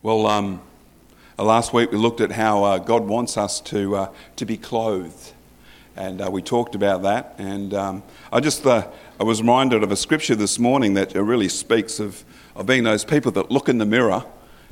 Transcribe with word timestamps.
Well, 0.00 0.28
um, 0.28 0.62
uh, 1.36 1.42
last 1.42 1.72
week 1.72 1.90
we 1.90 1.98
looked 1.98 2.20
at 2.20 2.30
how 2.30 2.62
uh, 2.62 2.78
God 2.78 3.08
wants 3.08 3.36
us 3.36 3.60
to, 3.62 3.96
uh, 3.96 4.12
to 4.36 4.46
be 4.46 4.56
clothed, 4.56 5.32
and 5.96 6.20
uh, 6.20 6.30
we 6.30 6.40
talked 6.40 6.76
about 6.76 7.02
that. 7.02 7.34
And 7.36 7.74
um, 7.74 8.02
I 8.32 8.38
just 8.38 8.64
uh, 8.64 8.86
I 9.18 9.24
was 9.24 9.40
reminded 9.40 9.82
of 9.82 9.90
a 9.90 9.96
scripture 9.96 10.36
this 10.36 10.56
morning 10.56 10.94
that 10.94 11.16
really 11.16 11.48
speaks 11.48 11.98
of, 11.98 12.22
of 12.54 12.66
being 12.66 12.84
those 12.84 13.04
people 13.04 13.32
that 13.32 13.50
look 13.50 13.68
in 13.68 13.78
the 13.78 13.86
mirror 13.86 14.24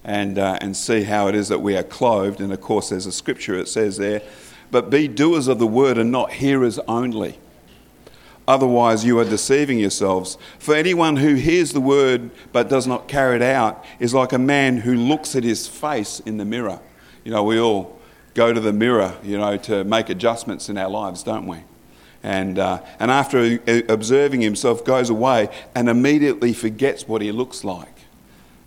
and, 0.04 0.39
uh, 0.39 0.58
and 0.60 0.76
see 0.76 1.03
how 1.03 1.27
it 1.27 1.35
is 1.35 1.49
that 1.49 1.58
we 1.58 1.77
are 1.77 1.83
clothed. 1.83 2.40
And 2.40 2.53
of 2.53 2.61
course, 2.61 2.90
there's 2.90 3.06
a 3.06 3.11
scripture 3.13 3.56
that 3.56 3.67
says 3.67 3.97
there, 3.97 4.22
but 4.71 4.90
be 4.90 5.08
doers 5.08 5.49
of 5.49 5.58
the 5.58 5.67
word 5.67 5.99
and 5.99 6.13
not 6.13 6.35
hearers 6.35 6.79
only 6.87 7.37
Otherwise, 8.49 9.04
you 9.04 9.19
are 9.19 9.24
deceiving 9.24 9.78
yourselves. 9.78 10.38
For 10.58 10.74
anyone 10.74 11.17
who 11.17 11.35
hears 11.35 11.72
the 11.72 11.81
word 11.81 12.31
but 12.53 12.69
does 12.69 12.87
not 12.87 13.08
carry 13.08 13.37
it 13.37 13.42
out 13.42 13.85
is 13.99 14.15
like 14.15 14.33
a 14.33 14.38
man 14.38 14.78
who 14.78 14.95
looks 14.95 15.35
at 15.35 15.42
his 15.42 15.67
face 15.67 16.20
in 16.20 16.37
the 16.37 16.45
mirror. 16.45 16.80
You 17.24 17.32
know, 17.32 17.42
we 17.42 17.59
all 17.59 17.98
go 18.34 18.52
to 18.52 18.60
the 18.60 18.72
mirror, 18.72 19.16
you 19.24 19.36
know, 19.36 19.56
to 19.56 19.82
make 19.84 20.10
adjustments 20.10 20.69
in 20.69 20.78
our 20.78 20.91
lives, 20.91 21.24
don't 21.24 21.46
we? 21.46 21.59
And, 22.22 22.59
uh, 22.59 22.82
and 23.00 23.10
after 23.10 23.59
observing 23.88 24.42
himself, 24.42 24.84
goes 24.84 25.10
away 25.10 25.48
and 25.74 25.88
immediately 25.88 26.52
forgets 26.52 27.08
what 27.08 27.22
he 27.22 27.33
looks 27.33 27.64
like. 27.64 27.88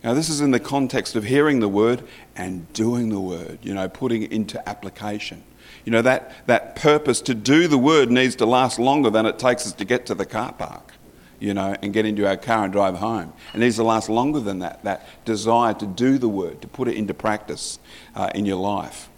Now, 0.03 0.13
this 0.13 0.30
is 0.30 0.41
in 0.41 0.52
the 0.52 0.59
context 0.59 1.16
of 1.16 1.25
hearing 1.25 1.59
the 1.59 1.67
word 1.67 2.03
and 2.35 2.71
doing 2.73 3.09
the 3.09 3.19
word, 3.19 3.59
you 3.61 3.73
know, 3.73 3.89
putting 3.89 4.23
it 4.23 4.31
into 4.31 4.67
application. 4.67 5.43
You 5.85 5.91
know, 5.91 6.01
that, 6.01 6.45
that 6.47 6.75
purpose 6.75 7.21
to 7.21 7.33
do 7.33 7.67
the 7.67 7.77
word 7.77 8.11
needs 8.11 8.35
to 8.38 8.45
last 8.45 8.79
longer 8.79 9.09
than 9.09 9.25
it 9.25 9.39
takes 9.39 9.65
us 9.65 9.73
to 9.73 9.85
get 9.85 10.05
to 10.07 10.15
the 10.15 10.25
car 10.25 10.53
park, 10.53 10.93
you 11.39 11.53
know, 11.53 11.75
and 11.81 11.93
get 11.93 12.05
into 12.05 12.27
our 12.27 12.38
car 12.38 12.65
and 12.65 12.73
drive 12.73 12.95
home. 12.95 13.33
It 13.53 13.59
needs 13.59 13.77
to 13.77 13.83
last 13.83 14.09
longer 14.09 14.39
than 14.39 14.59
that, 14.59 14.83
that 14.83 15.07
desire 15.25 15.73
to 15.75 15.85
do 15.85 16.17
the 16.17 16.29
word, 16.29 16.61
to 16.61 16.67
put 16.67 16.88
it 16.88 16.95
into 16.95 17.13
practice 17.13 17.79
uh, 18.15 18.29
in 18.35 18.45
your 18.45 18.57
life. 18.57 19.09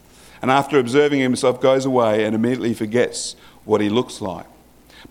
And 0.42 0.50
after 0.50 0.80
observing 0.80 1.20
himself, 1.20 1.62
goes 1.62 1.86
away 1.86 2.24
and 2.24 2.34
immediately 2.36 2.74
forgets 2.74 3.36
what 3.66 3.82
he 3.82 3.90
looks 3.90 4.22
like. 4.22 4.46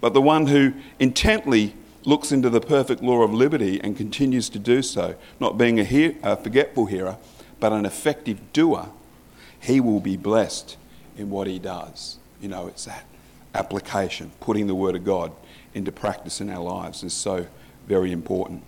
But 0.00 0.14
the 0.14 0.22
one 0.22 0.46
who 0.46 0.72
intently 0.98 1.74
looks 2.04 2.32
into 2.32 2.48
the 2.48 2.60
perfect 2.60 3.02
law 3.02 3.22
of 3.22 3.32
liberty 3.32 3.80
and 3.82 3.96
continues 3.96 4.48
to 4.50 4.58
do 4.58 4.82
so, 4.82 5.14
not 5.38 5.58
being 5.58 5.78
a, 5.78 5.84
hear, 5.84 6.16
a 6.22 6.36
forgetful 6.36 6.86
hearer, 6.86 7.18
but 7.58 7.72
an 7.72 7.84
effective 7.84 8.52
doer, 8.52 8.88
he 9.60 9.80
will 9.80 10.00
be 10.00 10.16
blessed 10.16 10.76
in 11.20 11.30
what 11.30 11.46
he 11.46 11.58
does. 11.58 12.18
You 12.40 12.48
know, 12.48 12.66
it's 12.66 12.86
that 12.86 13.04
application, 13.54 14.32
putting 14.40 14.66
the 14.66 14.74
Word 14.74 14.96
of 14.96 15.04
God 15.04 15.32
into 15.74 15.92
practice 15.92 16.40
in 16.40 16.50
our 16.50 16.62
lives 16.62 17.04
is 17.04 17.12
so 17.12 17.46
very 17.86 18.10
important. 18.10 18.64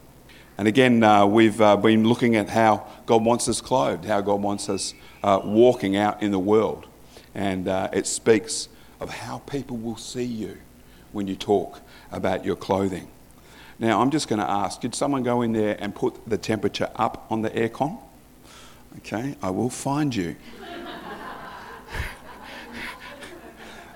And 0.58 0.68
again, 0.68 1.02
uh, 1.02 1.24
we've 1.24 1.60
uh, 1.60 1.76
been 1.76 2.06
looking 2.06 2.36
at 2.36 2.50
how 2.50 2.86
God 3.06 3.24
wants 3.24 3.48
us 3.48 3.60
clothed, 3.60 4.04
how 4.04 4.20
God 4.20 4.42
wants 4.42 4.68
us 4.68 4.94
uh, 5.22 5.40
walking 5.42 5.96
out 5.96 6.22
in 6.22 6.30
the 6.30 6.38
world. 6.38 6.86
And 7.34 7.66
uh, 7.66 7.88
it 7.92 8.06
speaks 8.06 8.68
of 9.00 9.08
how 9.08 9.38
people 9.38 9.78
will 9.78 9.96
see 9.96 10.24
you 10.24 10.58
when 11.12 11.26
you 11.26 11.34
talk 11.34 11.80
about 12.12 12.44
your 12.44 12.56
clothing. 12.56 13.08
Now, 13.78 14.00
I'm 14.00 14.10
just 14.10 14.28
going 14.28 14.40
to 14.40 14.48
ask 14.48 14.80
did 14.80 14.94
someone 14.94 15.22
go 15.22 15.40
in 15.42 15.52
there 15.52 15.76
and 15.80 15.94
put 15.94 16.28
the 16.28 16.38
temperature 16.38 16.90
up 16.96 17.26
on 17.30 17.40
the 17.40 17.50
aircon? 17.50 17.98
Okay, 18.98 19.36
I 19.42 19.48
will 19.50 19.70
find 19.70 20.14
you. 20.14 20.36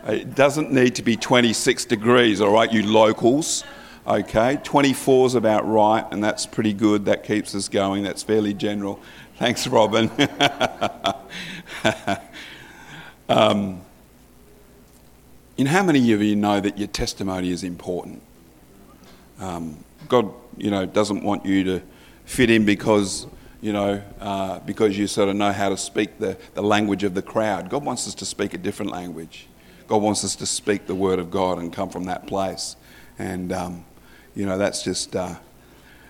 It 0.06 0.36
doesn't 0.36 0.70
need 0.70 0.94
to 0.96 1.02
be 1.02 1.16
26 1.16 1.84
degrees, 1.86 2.40
all 2.40 2.52
right, 2.52 2.72
you 2.72 2.86
locals. 2.86 3.64
Okay, 4.06 4.60
24 4.62 5.26
is 5.26 5.34
about 5.34 5.68
right, 5.68 6.06
and 6.12 6.22
that's 6.22 6.46
pretty 6.46 6.72
good. 6.72 7.06
That 7.06 7.24
keeps 7.24 7.56
us 7.56 7.68
going. 7.68 8.04
That's 8.04 8.22
fairly 8.22 8.54
general. 8.54 9.00
Thanks, 9.36 9.66
Robin. 9.66 10.08
um, 13.28 13.80
in 15.56 15.66
how 15.66 15.82
many 15.82 16.12
of 16.12 16.22
you 16.22 16.36
know 16.36 16.60
that 16.60 16.78
your 16.78 16.86
testimony 16.86 17.50
is 17.50 17.64
important? 17.64 18.22
Um, 19.40 19.84
God, 20.08 20.32
you 20.56 20.70
know, 20.70 20.86
doesn't 20.86 21.24
want 21.24 21.44
you 21.44 21.64
to 21.64 21.82
fit 22.26 22.48
in 22.48 22.64
because 22.64 23.26
you 23.60 23.72
know, 23.72 24.00
uh, 24.20 24.60
because 24.60 24.96
you 24.96 25.08
sort 25.08 25.28
of 25.28 25.34
know 25.34 25.50
how 25.50 25.68
to 25.68 25.76
speak 25.76 26.20
the, 26.20 26.36
the 26.54 26.62
language 26.62 27.02
of 27.02 27.14
the 27.14 27.22
crowd. 27.22 27.68
God 27.68 27.84
wants 27.84 28.06
us 28.06 28.14
to 28.16 28.24
speak 28.24 28.54
a 28.54 28.58
different 28.58 28.92
language. 28.92 29.48
God 29.88 30.02
wants 30.02 30.24
us 30.24 30.36
to 30.36 30.46
speak 30.46 30.86
the 30.86 30.94
word 30.94 31.18
of 31.18 31.30
God 31.30 31.58
and 31.58 31.72
come 31.72 31.88
from 31.88 32.04
that 32.04 32.26
place. 32.26 32.76
And, 33.18 33.52
um, 33.52 33.84
you 34.34 34.46
know, 34.46 34.58
that's 34.58 34.82
just 34.82 35.14
uh, 35.14 35.36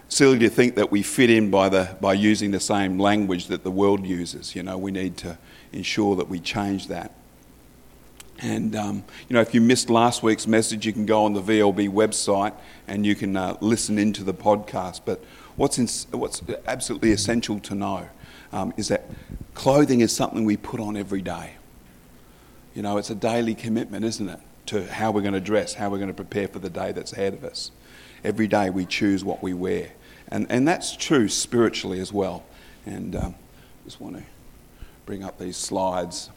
silly 0.09 0.39
to 0.41 0.49
think 0.49 0.77
that 0.77 0.91
we 0.91 1.03
fit 1.03 1.31
in 1.31 1.51
by, 1.51 1.69
the, 1.69 1.97
by 2.01 2.15
using 2.15 2.51
the 2.51 2.61
same 2.61 2.99
language 2.99 3.47
that 3.49 3.65
the 3.65 3.71
world 3.71 4.07
uses. 4.07 4.55
You 4.55 4.63
know, 4.63 4.79
we 4.79 4.91
need 4.91 5.17
to 5.19 5.39
ensure 5.73 6.17
that 6.17 6.29
we 6.29 6.41
change 6.41 6.89
that. 6.89 7.13
And, 8.39 8.77
um, 8.77 9.05
you 9.29 9.35
know, 9.35 9.41
if 9.41 9.55
you 9.55 9.61
missed 9.61 9.89
last 9.89 10.23
week's 10.23 10.47
message, 10.47 10.85
you 10.85 10.93
can 10.93 11.07
go 11.07 11.25
on 11.25 11.33
the 11.33 11.43
VLB 11.43 11.91
website 11.91 12.53
and 12.87 13.07
you 13.07 13.15
can 13.15 13.37
uh, 13.37 13.57
listen 13.61 13.99
into 13.99 14.25
the 14.25 14.35
podcast. 14.35 15.03
But 15.05 15.25
what's, 15.57 15.79
in, 15.79 15.89
what's 16.19 16.43
absolutely 16.67 17.13
essential 17.13 17.59
to 17.61 17.75
know 17.75 18.09
um, 18.53 18.75
is 18.77 18.89
that 18.89 19.05
clothing 19.55 20.01
is 20.01 20.15
something 20.15 20.45
we 20.45 20.57
put 20.57 20.81
on 20.81 20.97
every 20.97 21.23
day. 21.23 21.55
You 22.77 22.83
know, 22.83 22.99
it's 22.99 23.09
a 23.09 23.15
daily 23.15 23.55
commitment, 23.55 24.05
isn't 24.05 24.29
it, 24.29 24.39
to 24.67 24.87
how 24.93 25.11
we're 25.11 25.23
going 25.23 25.33
to 25.33 25.41
dress, 25.41 25.73
how 25.73 25.89
we're 25.89 25.97
going 25.97 26.11
to 26.11 26.15
prepare 26.15 26.47
for 26.47 26.59
the 26.59 26.69
day 26.69 26.93
that's 26.93 27.11
ahead 27.15 27.33
of 27.33 27.43
us. 27.43 27.71
Every 28.23 28.47
day 28.47 28.69
we 28.69 28.85
choose 28.85 29.25
what 29.25 29.43
we 29.43 29.55
wear. 29.55 29.93
And, 30.29 30.47
and 30.51 30.69
that's 30.69 30.95
true 30.95 31.31
spiritually 31.31 32.01
as 32.01 32.13
well. 32.13 32.45
And 32.85 33.17
um, 33.17 33.35
just 33.87 33.99
want 33.99 34.19
to 34.19 34.25
bring 35.07 35.25
up 35.25 35.39
these 35.39 35.57
slides 35.57 36.29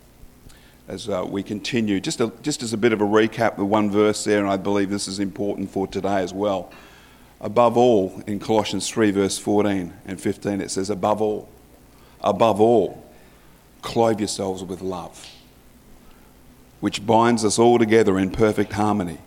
as 0.88 1.10
uh, 1.10 1.26
we 1.28 1.44
continue. 1.44 2.00
Just, 2.00 2.22
a, 2.22 2.32
just 2.42 2.64
as 2.64 2.72
a 2.72 2.78
bit 2.78 2.94
of 2.94 3.02
a 3.02 3.06
recap, 3.06 3.58
the 3.58 3.66
one 3.66 3.92
verse 3.92 4.24
there, 4.24 4.40
and 4.40 4.50
I 4.50 4.56
believe 4.56 4.90
this 4.90 5.10
is 5.10 5.20
important 5.20 5.70
for 5.70 5.88
today 5.88 6.24
as 6.24 6.34
well. 6.34 6.72
Above 7.42 7.76
all, 7.76 8.24
in 8.28 8.40
Colossians 8.40 8.88
3, 8.88 9.12
verse 9.12 9.38
14 9.38 9.94
and 10.06 10.22
15, 10.22 10.62
it 10.62 10.72
says, 10.72 10.90
Above 10.90 11.22
all, 11.22 11.50
above 12.22 12.62
all, 12.62 13.06
clothe 13.82 14.22
yourselves 14.22 14.64
with 14.64 14.80
love 14.80 15.30
which 16.80 17.06
binds 17.06 17.44
us 17.44 17.60
all 17.60 17.78
together 17.78 18.18
in 18.18 18.32
perfect 18.32 18.74
harmony. 18.74 19.18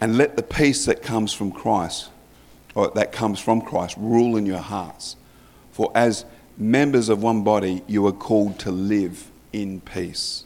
And 0.00 0.18
let 0.18 0.36
the 0.36 0.42
peace 0.42 0.84
that 0.86 1.02
comes 1.02 1.32
from 1.32 1.52
Christ, 1.52 2.10
or 2.74 2.90
that 2.90 3.12
comes 3.12 3.38
from 3.38 3.60
Christ, 3.60 3.96
rule 3.96 4.36
in 4.36 4.46
your 4.46 4.58
hearts. 4.58 5.16
For 5.70 5.90
as 5.94 6.24
members 6.58 7.08
of 7.08 7.22
one 7.22 7.44
body, 7.44 7.82
you 7.86 8.06
are 8.06 8.12
called 8.12 8.58
to 8.60 8.70
live 8.70 9.30
in 9.52 9.80
peace. 9.80 10.44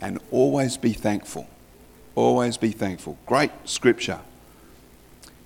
And 0.00 0.18
always 0.30 0.76
be 0.76 0.92
thankful. 0.92 1.48
Always 2.14 2.56
be 2.56 2.70
thankful. 2.70 3.16
Great 3.26 3.50
scripture. 3.64 4.20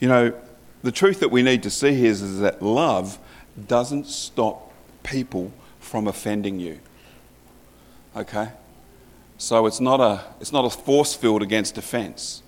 You 0.00 0.08
know, 0.08 0.32
the 0.82 0.92
truth 0.92 1.20
that 1.20 1.30
we 1.30 1.42
need 1.42 1.62
to 1.64 1.70
see 1.70 1.94
here 1.94 2.10
is, 2.10 2.22
is 2.22 2.40
that 2.40 2.62
love 2.62 3.18
doesn't 3.68 4.06
stop 4.06 4.72
people 5.02 5.52
from 5.78 6.06
offending 6.06 6.58
you. 6.58 6.80
Okay? 8.16 8.50
So 9.40 9.64
it's 9.64 9.80
not 9.80 10.00
a, 10.00 10.22
it's 10.38 10.52
not 10.52 10.66
a 10.66 10.70
force 10.70 11.14
field 11.14 11.40
against 11.40 11.78
offense. 11.78 12.42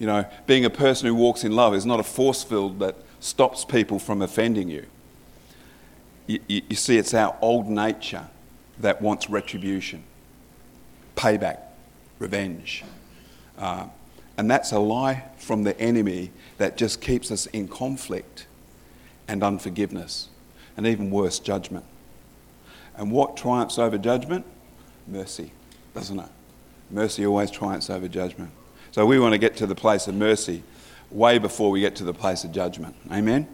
You 0.00 0.08
know, 0.08 0.24
being 0.44 0.64
a 0.64 0.70
person 0.70 1.06
who 1.06 1.14
walks 1.14 1.44
in 1.44 1.52
love 1.52 1.72
is 1.72 1.86
not 1.86 2.00
a 2.00 2.02
force 2.02 2.42
field 2.42 2.80
that 2.80 2.96
stops 3.20 3.64
people 3.64 4.00
from 4.00 4.20
offending 4.20 4.68
you. 4.68 4.86
You, 6.26 6.40
you, 6.48 6.62
you 6.70 6.74
see, 6.74 6.98
it's 6.98 7.14
our 7.14 7.36
old 7.40 7.68
nature 7.68 8.26
that 8.80 9.00
wants 9.00 9.30
retribution, 9.30 10.02
payback, 11.14 11.60
revenge. 12.18 12.82
Uh, 13.56 13.84
and 14.36 14.50
that's 14.50 14.72
a 14.72 14.80
lie 14.80 15.22
from 15.38 15.62
the 15.62 15.78
enemy 15.80 16.32
that 16.58 16.76
just 16.76 17.00
keeps 17.00 17.30
us 17.30 17.46
in 17.46 17.68
conflict 17.68 18.48
and 19.28 19.44
unforgiveness, 19.44 20.28
and 20.76 20.88
even 20.88 21.08
worse, 21.08 21.38
judgment. 21.38 21.84
And 22.96 23.12
what 23.12 23.36
triumphs 23.36 23.78
over 23.78 23.96
judgment? 23.96 24.44
Mercy 25.06 25.52
doesn't 25.94 26.18
it? 26.18 26.28
Mercy 26.90 27.26
always 27.26 27.50
triumphs 27.50 27.90
over 27.90 28.08
judgment. 28.08 28.50
So 28.90 29.06
we 29.06 29.18
want 29.18 29.32
to 29.32 29.38
get 29.38 29.56
to 29.58 29.66
the 29.66 29.74
place 29.74 30.06
of 30.06 30.14
mercy 30.14 30.62
way 31.10 31.38
before 31.38 31.70
we 31.70 31.80
get 31.80 31.96
to 31.96 32.04
the 32.04 32.14
place 32.14 32.44
of 32.44 32.52
judgment. 32.52 32.94
Amen? 33.10 33.48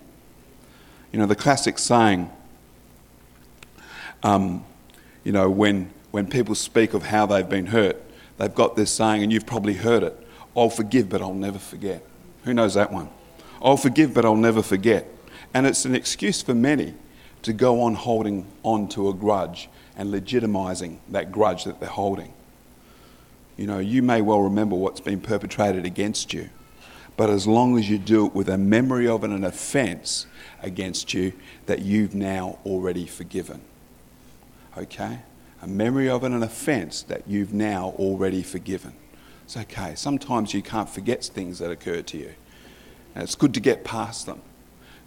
You 1.12 1.18
know, 1.18 1.26
the 1.26 1.36
classic 1.36 1.78
saying, 1.78 2.30
um, 4.22 4.64
you 5.24 5.32
know, 5.32 5.48
when, 5.48 5.90
when 6.10 6.26
people 6.26 6.54
speak 6.54 6.94
of 6.94 7.04
how 7.04 7.26
they've 7.26 7.48
been 7.48 7.66
hurt, 7.66 8.02
they've 8.36 8.54
got 8.54 8.76
this 8.76 8.90
saying, 8.90 9.22
and 9.22 9.32
you've 9.32 9.46
probably 9.46 9.74
heard 9.74 10.02
it 10.02 10.24
I'll 10.58 10.70
forgive, 10.70 11.08
but 11.08 11.22
I'll 11.22 11.34
never 11.34 11.58
forget. 11.58 12.02
Who 12.42 12.52
knows 12.52 12.74
that 12.74 12.92
one? 12.92 13.08
I'll 13.62 13.76
forgive, 13.76 14.12
but 14.12 14.24
I'll 14.24 14.34
never 14.34 14.60
forget. 14.60 15.06
And 15.54 15.66
it's 15.66 15.84
an 15.84 15.94
excuse 15.94 16.42
for 16.42 16.52
many 16.52 16.94
to 17.42 17.52
go 17.52 17.80
on 17.82 17.94
holding 17.94 18.44
on 18.64 18.88
to 18.88 19.08
a 19.08 19.14
grudge 19.14 19.68
and 19.98 20.14
legitimizing 20.14 20.98
that 21.10 21.32
grudge 21.32 21.64
that 21.64 21.80
they're 21.80 21.88
holding. 21.88 22.32
You 23.56 23.66
know, 23.66 23.80
you 23.80 24.00
may 24.02 24.22
well 24.22 24.40
remember 24.40 24.76
what's 24.76 25.00
been 25.00 25.20
perpetrated 25.20 25.84
against 25.84 26.32
you, 26.32 26.48
but 27.16 27.28
as 27.28 27.48
long 27.48 27.76
as 27.76 27.90
you 27.90 27.98
do 27.98 28.26
it 28.26 28.34
with 28.34 28.48
a 28.48 28.56
memory 28.56 29.08
of 29.08 29.24
an 29.24 29.42
offence 29.42 30.26
against 30.62 31.12
you 31.12 31.32
that 31.66 31.80
you've 31.80 32.14
now 32.14 32.60
already 32.64 33.06
forgiven. 33.06 33.60
Okay? 34.76 35.18
A 35.60 35.66
memory 35.66 36.08
of 36.08 36.22
an 36.22 36.40
offence 36.40 37.02
that 37.02 37.26
you've 37.26 37.52
now 37.52 37.94
already 37.98 38.44
forgiven. 38.44 38.92
It's 39.42 39.56
okay. 39.56 39.94
Sometimes 39.96 40.54
you 40.54 40.62
can't 40.62 40.88
forget 40.88 41.24
things 41.24 41.58
that 41.58 41.72
occur 41.72 42.02
to 42.02 42.18
you. 42.18 42.34
And 43.14 43.24
it's 43.24 43.34
good 43.34 43.54
to 43.54 43.60
get 43.60 43.82
past 43.82 44.26
them. 44.26 44.40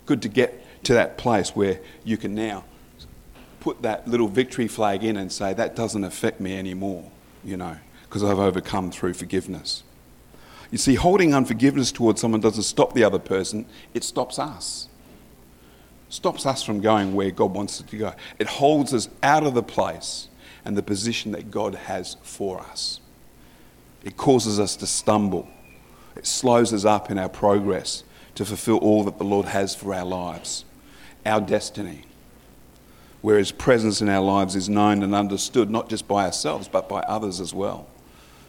Good 0.06 0.22
to 0.24 0.28
get 0.28 0.84
to 0.84 0.94
that 0.96 1.18
place 1.18 1.56
where 1.56 1.80
you 2.04 2.18
can 2.18 2.36
now 2.36 2.66
put 3.62 3.84
that 3.84 4.08
little 4.08 4.28
victory 4.28 4.68
flag 4.68 5.06
in 5.06 5.16
and 5.16 5.32
say, 5.32 5.54
that 5.54 5.76
doesn't 5.76 6.04
affect 6.04 6.42
me 6.42 6.58
anymore, 6.58 7.10
you 7.46 7.56
know, 7.56 7.78
because 8.04 8.24
I've 8.24 8.40
overcome 8.40 8.92
through 8.92 9.14
forgiveness. 9.14 9.84
You 10.72 10.78
see, 10.78 10.96
holding 10.96 11.34
unforgiveness 11.34 11.92
towards 11.92 12.20
someone 12.20 12.42
doesn't 12.42 12.64
stop 12.64 12.94
the 12.94 13.04
other 13.04 13.20
person, 13.20 13.66
it 13.94 14.04
stops 14.04 14.40
us. 14.40 14.90
Stops 16.10 16.46
us 16.46 16.64
from 16.64 16.82
going 16.82 17.14
where 17.14 17.32
God 17.32 17.54
wants 17.54 17.80
us 17.80 17.90
to 17.90 17.98
go. 17.98 18.14
It 18.40 18.48
holds 18.48 18.94
us 18.94 19.08
out 19.24 19.46
of 19.46 19.54
the 19.54 19.64
place 19.64 20.28
and 20.66 20.76
the 20.76 20.84
position 20.84 21.32
that 21.32 21.52
God 21.52 21.76
has 21.76 22.18
for 22.22 22.60
us. 22.60 23.00
It 24.04 24.18
causes 24.18 24.60
us 24.60 24.76
to 24.78 24.88
stumble. 24.88 25.48
It 26.16 26.26
slows 26.26 26.74
us 26.74 26.84
up 26.84 27.12
in 27.12 27.18
our 27.18 27.30
progress 27.30 28.04
to 28.36 28.44
fulfill 28.44 28.78
all 28.78 29.04
that 29.04 29.18
the 29.20 29.24
Lord 29.24 29.46
has 29.46 29.76
for 29.76 29.94
our 29.94 30.06
lives, 30.06 30.66
our 31.26 31.40
destiny 31.40 32.06
where 33.22 33.38
His 33.38 33.52
presence 33.52 34.02
in 34.02 34.10
our 34.10 34.24
lives 34.24 34.56
is 34.56 34.70
known 34.70 35.04
and 35.04 35.14
understood 35.14 35.70
not 35.70 35.90
just 35.90 36.08
by 36.08 36.26
ourselves 36.26 36.68
but 36.68 36.90
by 36.90 37.02
others 37.02 37.40
as 37.40 37.54
well, 37.54 37.88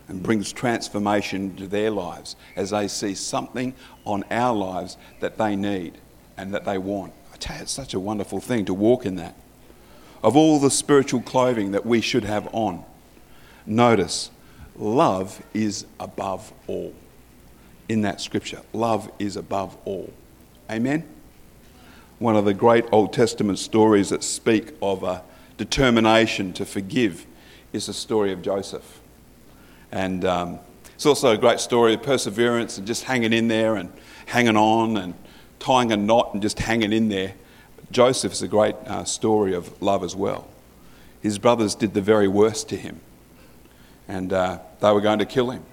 and 0.08 0.22
brings 0.22 0.52
transformation 0.52 1.54
to 1.56 1.66
their 1.66 1.90
lives 1.90 2.36
as 2.56 2.70
they 2.70 2.88
see 2.88 3.14
something 3.14 3.74
on 4.04 4.24
our 4.30 4.54
lives 4.54 4.96
that 5.20 5.38
they 5.38 5.56
need 5.56 5.98
and 6.36 6.52
that 6.54 6.64
they 6.64 6.78
want. 6.78 7.12
I 7.32 7.36
tell 7.36 7.56
you, 7.56 7.62
it's 7.62 7.72
such 7.72 7.94
a 7.94 8.00
wonderful 8.00 8.40
thing 8.40 8.64
to 8.66 8.74
walk 8.74 9.06
in 9.06 9.16
that. 9.16 9.36
Of 10.22 10.36
all 10.36 10.60
the 10.60 10.70
spiritual 10.70 11.20
clothing 11.20 11.72
that 11.72 11.84
we 11.84 12.00
should 12.00 12.24
have 12.24 12.48
on, 12.52 12.84
notice 13.66 14.30
love 14.76 15.42
is 15.52 15.86
above 15.98 16.52
all. 16.66 16.94
In 17.88 18.02
that 18.02 18.20
scripture, 18.20 18.62
love 18.72 19.10
is 19.18 19.36
above 19.36 19.76
all. 19.84 20.12
Amen? 20.70 21.04
One 22.22 22.36
of 22.36 22.44
the 22.44 22.54
great 22.54 22.84
Old 22.92 23.12
Testament 23.12 23.58
stories 23.58 24.10
that 24.10 24.22
speak 24.22 24.74
of 24.80 25.02
a 25.02 25.24
determination 25.56 26.52
to 26.52 26.64
forgive 26.64 27.26
is 27.72 27.86
the 27.86 27.92
story 27.92 28.32
of 28.32 28.40
Joseph. 28.42 29.00
And 29.90 30.24
um, 30.24 30.60
it's 30.94 31.04
also 31.04 31.32
a 31.32 31.36
great 31.36 31.58
story 31.58 31.94
of 31.94 32.02
perseverance 32.04 32.78
and 32.78 32.86
just 32.86 33.02
hanging 33.04 33.32
in 33.32 33.48
there 33.48 33.74
and 33.74 33.92
hanging 34.26 34.56
on 34.56 34.96
and 34.98 35.14
tying 35.58 35.90
a 35.90 35.96
knot 35.96 36.30
and 36.32 36.40
just 36.40 36.60
hanging 36.60 36.92
in 36.92 37.08
there. 37.08 37.34
Joseph 37.90 38.32
is 38.32 38.42
a 38.42 38.48
great 38.48 38.76
uh, 38.86 39.02
story 39.02 39.52
of 39.52 39.82
love 39.82 40.04
as 40.04 40.14
well. 40.14 40.46
His 41.22 41.40
brothers 41.40 41.74
did 41.74 41.92
the 41.92 42.00
very 42.00 42.28
worst 42.28 42.68
to 42.68 42.76
him, 42.76 43.00
and 44.06 44.32
uh, 44.32 44.60
they 44.80 44.92
were 44.92 45.00
going 45.00 45.18
to 45.18 45.26
kill 45.26 45.50
him. 45.50 45.64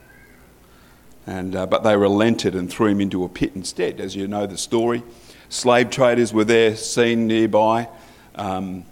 And, 1.28 1.56
uh, 1.56 1.68
but 1.68 1.84
they 1.84 1.96
relented 1.96 2.56
and 2.56 2.72
threw 2.72 2.88
him 2.88 3.01
into 3.01 3.24
a 3.24 3.30
pit 3.30 3.51
instead, 3.54 4.00
as 4.00 4.16
you 4.16 4.28
know 4.28 4.48
the 4.48 4.57
story 4.57 5.04
slave 5.50 5.90
traders 5.90 6.31
were 6.31 6.44
there 6.44 6.75
seen 6.75 7.28
nearby, 7.28 7.90
um, 8.36 8.86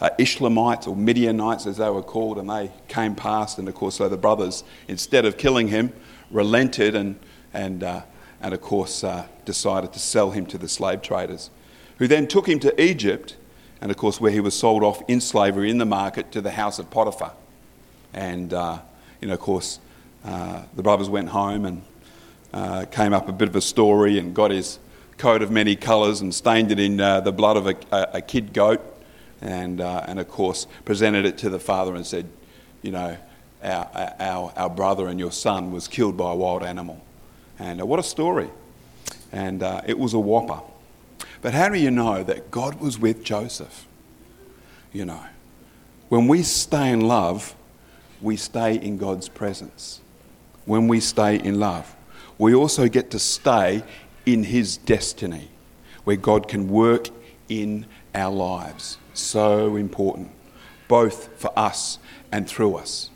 uh, 0.00 0.10
Ishmaelites 0.18 0.86
or 0.86 0.94
Midianites 0.94 1.66
as 1.66 1.78
they 1.78 1.88
were 1.88 2.02
called, 2.02 2.38
and 2.38 2.48
they 2.48 2.70
came 2.88 3.14
past. 3.14 3.58
And 3.58 3.68
of 3.68 3.74
course, 3.74 3.96
so 3.96 4.08
the 4.08 4.16
brothers, 4.16 4.64
instead 4.86 5.24
of 5.24 5.38
killing 5.38 5.68
him, 5.68 5.92
relented 6.30 6.94
and, 6.94 7.18
and, 7.52 7.82
uh, 7.82 8.02
and 8.40 8.52
of 8.52 8.60
course, 8.60 9.02
uh, 9.02 9.26
decided 9.44 9.92
to 9.94 9.98
sell 9.98 10.30
him 10.30 10.46
to 10.46 10.58
the 10.58 10.68
slave 10.68 11.00
traders, 11.00 11.50
who 11.98 12.06
then 12.06 12.26
took 12.26 12.48
him 12.48 12.58
to 12.60 12.82
Egypt, 12.82 13.36
and 13.80 13.90
of 13.90 13.96
course, 13.96 14.20
where 14.20 14.32
he 14.32 14.40
was 14.40 14.54
sold 14.54 14.82
off 14.82 15.02
in 15.08 15.20
slavery 15.20 15.70
in 15.70 15.78
the 15.78 15.86
market 15.86 16.32
to 16.32 16.40
the 16.40 16.50
house 16.50 16.78
of 16.78 16.90
Potiphar. 16.90 17.32
And, 18.12 18.52
uh, 18.52 18.78
you 19.20 19.28
know, 19.28 19.34
of 19.34 19.40
course, 19.40 19.78
uh, 20.24 20.62
the 20.74 20.82
brothers 20.82 21.08
went 21.08 21.28
home 21.28 21.64
and 21.64 21.82
uh, 22.52 22.84
came 22.90 23.12
up 23.12 23.28
a 23.28 23.32
bit 23.32 23.48
of 23.48 23.56
a 23.56 23.60
story 23.60 24.18
and 24.18 24.34
got 24.34 24.50
his 24.50 24.78
coat 25.18 25.42
of 25.42 25.50
many 25.50 25.76
colours 25.76 26.20
and 26.20 26.34
stained 26.34 26.72
it 26.72 26.80
in 26.80 27.00
uh, 27.00 27.20
the 27.20 27.32
blood 27.32 27.56
of 27.56 27.66
a, 27.66 27.76
a, 28.12 28.20
kid 28.20 28.52
goat, 28.52 28.80
and, 29.40 29.80
uh, 29.80 30.04
and 30.06 30.18
of 30.18 30.28
course 30.28 30.66
presented 30.84 31.24
it 31.24 31.38
to 31.38 31.50
the 31.50 31.58
father 31.58 31.94
and 31.94 32.06
said, 32.06 32.28
you 32.82 32.90
know, 32.90 33.16
our, 33.62 34.14
our, 34.18 34.52
our 34.56 34.70
brother 34.70 35.08
and 35.08 35.18
your 35.18 35.32
son 35.32 35.72
was 35.72 35.88
killed 35.88 36.16
by 36.16 36.32
a 36.32 36.34
wild 36.34 36.62
animal. 36.62 37.02
And 37.58 37.80
uh, 37.80 37.86
what 37.86 37.98
a 37.98 38.02
story. 38.02 38.50
And 39.32 39.62
uh, 39.62 39.80
it 39.86 39.98
was 39.98 40.14
a 40.14 40.18
whopper. 40.18 40.60
But 41.40 41.54
how 41.54 41.68
do 41.68 41.78
you 41.78 41.90
know 41.90 42.22
that 42.22 42.50
God 42.50 42.80
was 42.80 42.98
with 42.98 43.24
Joseph? 43.24 43.86
You 44.92 45.04
know, 45.04 45.24
when 46.08 46.28
we 46.28 46.42
stay 46.42 46.90
in 46.90 47.00
love, 47.00 47.54
we 48.20 48.36
stay 48.36 48.76
in 48.76 48.98
God's 48.98 49.28
presence. 49.28 50.00
When 50.64 50.88
we 50.88 51.00
stay 51.00 51.36
in 51.36 51.58
love, 51.58 51.94
we 52.38 52.54
also 52.54 52.88
get 52.88 53.10
to 53.10 53.18
stay 53.18 53.82
in 54.26 54.44
His 54.44 54.76
destiny, 54.76 55.50
where 56.04 56.16
God 56.16 56.48
can 56.48 56.68
work 56.68 57.08
in 57.48 57.86
our 58.14 58.32
lives. 58.32 58.98
So 59.12 59.76
important, 59.76 60.30
both 60.88 61.28
for 61.40 61.56
us 61.58 61.98
and 62.32 62.48
through 62.48 62.76
us. 62.76 63.10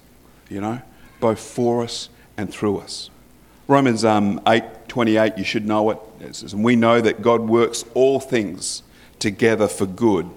You 0.48 0.60
know, 0.60 0.82
both 1.20 1.40
for 1.40 1.82
us 1.82 2.08
and 2.36 2.50
through 2.50 2.78
us. 2.78 3.10
Romans 3.66 4.04
um, 4.04 4.40
8 4.46 4.88
28, 4.88 5.36
you 5.36 5.44
should 5.44 5.66
know 5.66 5.90
it. 5.90 5.98
it 6.20 6.34
says, 6.34 6.54
and 6.54 6.64
we 6.64 6.74
know 6.74 7.00
that 7.00 7.20
God 7.20 7.42
works 7.42 7.84
all 7.92 8.18
things 8.18 8.82
together 9.18 9.68
for 9.68 9.84
good 9.84 10.28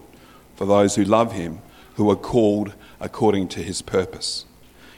for 0.56 0.66
those 0.66 0.96
who 0.96 1.04
love 1.06 1.32
Him, 1.32 1.60
who 1.96 2.10
are 2.12 2.16
called 2.16 2.74
according 3.00 3.48
to 3.50 3.62
His 3.62 3.82
purpose. 3.82 4.46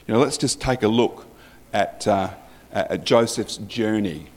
You 0.06 0.14
know, 0.14 0.20
let's 0.20 0.36
just 0.36 0.60
take 0.60 0.82
a 0.82 0.88
look 0.88 1.26
at, 1.72 2.06
uh, 2.08 2.30
at 2.72 3.04
Joseph's 3.04 3.58
journey 3.58 4.28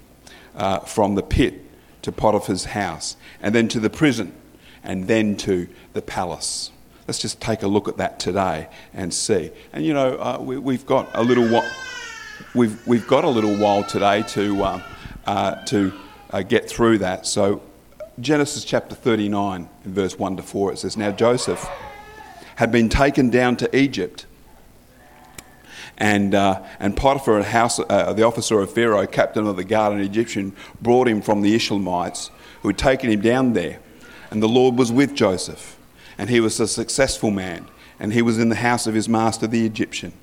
uh, 0.57 0.79
from 0.79 1.15
the 1.15 1.23
pit 1.23 1.63
to 2.01 2.11
Potiphar's 2.11 2.65
house, 2.65 3.15
and 3.41 3.55
then 3.55 3.67
to 3.69 3.79
the 3.79 3.89
prison, 3.89 4.33
and 4.83 5.07
then 5.07 5.37
to 5.37 5.67
the 5.93 6.01
palace. 6.01 6.71
Let's 7.07 7.19
just 7.19 7.39
take 7.39 7.63
a 7.63 7.67
look 7.67 7.87
at 7.87 7.97
that 7.97 8.19
today 8.19 8.67
and 8.93 9.13
see. 9.13 9.51
And 9.71 9.85
you 9.85 9.93
know, 9.93 10.17
uh, 10.17 10.37
we, 10.41 10.75
have 10.75 10.85
got 10.85 11.09
a 11.13 11.23
little 11.23 11.47
while. 11.47 11.69
We've, 12.53 12.85
we've 12.85 13.07
got 13.07 13.23
a 13.23 13.29
little 13.29 13.55
while 13.55 13.83
today 13.83 14.23
to, 14.29 14.63
uh, 14.63 14.81
uh, 15.25 15.65
to 15.65 15.93
uh, 16.31 16.41
get 16.41 16.69
through 16.69 16.99
that. 16.99 17.25
So, 17.25 17.61
Genesis 18.19 18.63
chapter 18.63 18.95
39, 18.95 19.69
verse 19.85 20.17
1 20.17 20.37
to 20.37 20.43
4, 20.43 20.73
it 20.73 20.79
says, 20.79 20.97
Now 20.97 21.11
Joseph 21.11 21.67
had 22.55 22.71
been 22.71 22.89
taken 22.89 23.29
down 23.29 23.55
to 23.57 23.77
Egypt 23.77 24.25
and, 25.97 26.35
uh, 26.35 26.63
and 26.79 26.95
Potiphar, 26.95 27.41
house, 27.43 27.79
uh, 27.79 28.13
the 28.13 28.23
officer 28.23 28.59
of 28.61 28.71
Pharaoh, 28.71 29.05
captain 29.07 29.47
of 29.47 29.55
the 29.55 29.63
guard, 29.63 29.93
an 29.93 29.99
Egyptian, 29.99 30.55
brought 30.81 31.07
him 31.07 31.21
from 31.21 31.41
the 31.41 31.55
Ishmaelites 31.55 32.29
who 32.61 32.69
had 32.69 32.77
taken 32.77 33.09
him 33.09 33.21
down 33.21 33.53
there. 33.53 33.79
And 34.29 34.43
the 34.43 34.47
Lord 34.47 34.77
was 34.77 34.91
with 34.91 35.15
Joseph, 35.15 35.77
and 36.17 36.29
he 36.29 36.39
was 36.39 36.59
a 36.59 36.67
successful 36.67 37.31
man, 37.31 37.67
and 37.99 38.13
he 38.13 38.21
was 38.21 38.37
in 38.37 38.49
the 38.49 38.55
house 38.55 38.85
of 38.85 38.93
his 38.93 39.09
master, 39.09 39.47
the 39.47 39.65
Egyptian. 39.65 40.13